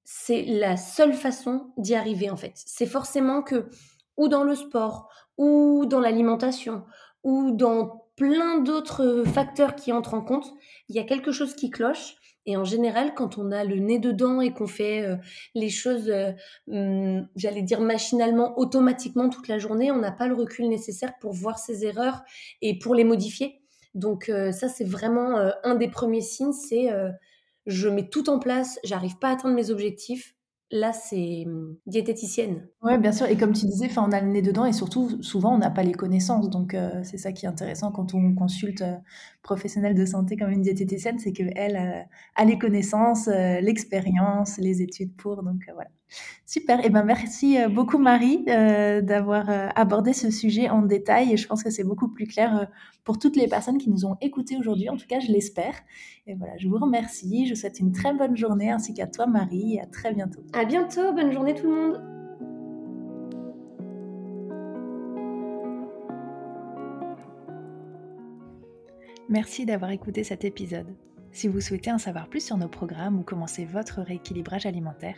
c'est 0.03 0.43
la 0.43 0.77
seule 0.77 1.13
façon 1.13 1.71
d'y 1.77 1.93
arriver 1.93 2.29
en 2.29 2.36
fait. 2.36 2.53
C'est 2.55 2.88
forcément 2.88 3.43
que, 3.43 3.69
ou 4.17 4.29
dans 4.29 4.43
le 4.43 4.55
sport, 4.55 5.09
ou 5.38 5.86
dans 5.86 6.00
l'alimentation, 6.00 6.86
ou 7.24 7.51
dans 7.51 8.07
plein 8.17 8.59
d'autres 8.59 9.24
facteurs 9.33 9.75
qui 9.75 9.93
entrent 9.93 10.15
en 10.15 10.21
compte, 10.21 10.53
il 10.89 10.95
y 10.95 11.00
a 11.00 11.03
quelque 11.03 11.31
chose 11.31 11.55
qui 11.55 11.69
cloche 11.69 12.17
et 12.47 12.55
en 12.55 12.63
général, 12.63 13.13
quand 13.13 13.38
on 13.38 13.51
a 13.51 13.65
le 13.65 13.75
nez 13.75 14.00
dedans 14.00 14.39
et 14.39 14.53
qu'on 14.53 14.67
fait 14.67 15.03
euh, 15.03 15.17
les 15.53 15.69
choses, 15.69 16.10
euh, 16.10 16.32
hum, 16.71 17.27
j'allais 17.36 17.62
dire 17.62 17.82
machinalement, 17.82 18.58
automatiquement 18.58 19.30
toute 19.30 19.49
la 19.49 19.60
journée, 19.60 19.91
on 19.91 19.97
n'a 19.97 20.13
pas 20.13 20.27
le 20.27 20.34
recul 20.34 20.69
nécessaire 20.69 21.19
pour 21.19 21.34
voir 21.34 21.60
ses 21.60 21.86
erreurs 21.86 22.23
et 22.62 22.80
pour 22.80 22.95
les 22.95 23.03
modifier. 23.03 23.60
Donc 23.95 24.30
euh, 24.30 24.53
ça, 24.53 24.69
c'est 24.69 24.86
vraiment 24.86 25.36
un 25.63 25.75
des 25.75 25.89
premiers 25.89 26.21
signes, 26.21 26.53
c'est 26.53 26.89
je 27.65 27.89
mets 27.89 28.08
tout 28.08 28.30
en 28.30 28.39
place, 28.39 28.80
j'arrive 28.86 29.17
pas 29.17 29.27
à 29.27 29.34
atteindre 29.34 29.56
mes 29.56 29.69
objectifs, 29.69 30.37
là, 30.71 30.93
c'est 30.93 31.45
mmh, 31.45 31.75
diététicienne. 31.86 32.67
Oui, 32.82 32.97
bien 32.97 33.12
sûr. 33.12 33.27
Et 33.27 33.38
comme 33.38 33.53
tu 33.53 33.65
disais, 33.65 33.89
on 33.97 34.12
a 34.12 34.21
le 34.21 34.27
nez 34.27 34.41
dedans 34.41 34.65
et 34.65 34.73
surtout, 34.73 35.21
souvent, 35.21 35.56
on 35.56 35.58
n'a 35.58 35.69
pas 35.69 35.84
les 35.84 35.93
connaissances. 35.93 36.49
Donc, 36.49 36.73
euh, 36.73 37.01
c'est 37.03 37.17
ça 37.17 37.32
qui 37.32 37.45
est 37.45 37.49
intéressant 37.49 37.91
quand 37.91 38.13
on 38.13 38.34
consulte 38.34 38.82
euh, 38.82 38.95
professionnel 39.43 39.95
de 39.95 40.06
santé 40.06 40.38
comme 40.38 40.51
une 40.51 40.62
diététicienne, 40.62 41.19
c'est 41.19 41.32
qu'elle 41.32 41.77
euh, 41.77 42.01
a 42.36 42.45
les 42.45 42.58
connaissances, 42.58 43.27
l'expérience, 43.27 44.58
les 44.58 44.82
études 44.82 45.15
pour. 45.15 45.43
Donc, 45.43 45.62
voilà. 45.73 45.89
Super. 46.46 46.80
Et 46.80 46.84
eh 46.86 46.89
ben, 46.89 47.04
merci 47.04 47.58
beaucoup, 47.70 47.98
Marie, 47.98 48.43
d'avoir 48.46 49.50
abordé 49.76 50.13
ce 50.13 50.32
sujet 50.32 50.70
en 50.70 50.82
détail. 50.82 51.34
Et 51.34 51.38
je 51.38 51.48
pense 51.48 51.63
que 51.63 51.70
c'est 51.70 51.84
beaucoup 51.84 52.08
plus 52.08 52.26
clair 52.26 52.67
pour 53.04 53.20
toutes 53.20 53.36
les 53.36 53.48
personnes 53.48 53.78
qui 53.78 53.89
nous 53.89 54.06
ont 54.06 54.15
écoutés 54.22 54.58
aujourd'hui. 54.58 54.89
En 54.89 54.98
tout 54.98 55.08
cas, 55.08 55.20
je 55.20 55.32
l'espère. 55.32 55.74
Et 56.26 56.36
voilà, 56.36 56.58
je 56.58 56.67
vous 56.67 56.78
remercie. 56.78 57.46
Je 57.46 57.54
vous 57.54 57.60
souhaite 57.60 57.80
une 57.80 57.91
très 57.91 58.13
bonne 58.13 58.38
journée 58.38 58.72
ainsi 58.72 58.93
qu'à 58.93 59.08
toi, 59.08 59.28
Marie. 59.28 59.76
Et 59.76 59.82
à 59.82 59.86
très 59.86 60.13
bientôt. 60.13 60.41
À 60.54 60.65
bientôt. 60.65 61.13
Bonne 61.13 61.32
journée, 61.32 61.54
tout 61.54 61.70
le 61.70 61.76
monde. 61.76 62.17
Merci 69.30 69.65
d'avoir 69.65 69.91
écouté 69.91 70.24
cet 70.24 70.46
épisode. 70.46 70.88
Si 71.34 71.50
vous 71.50 71.60
souhaitez 71.60 71.91
en 71.91 71.98
savoir 71.98 72.30
plus 72.30 72.43
sur 72.43 72.56
nos 72.56 72.70
programmes 72.70 73.20
ou 73.20 73.24
commencer 73.24 73.65
votre 73.65 74.02
rééquilibrage 74.02 74.65
alimentaire, 74.65 75.17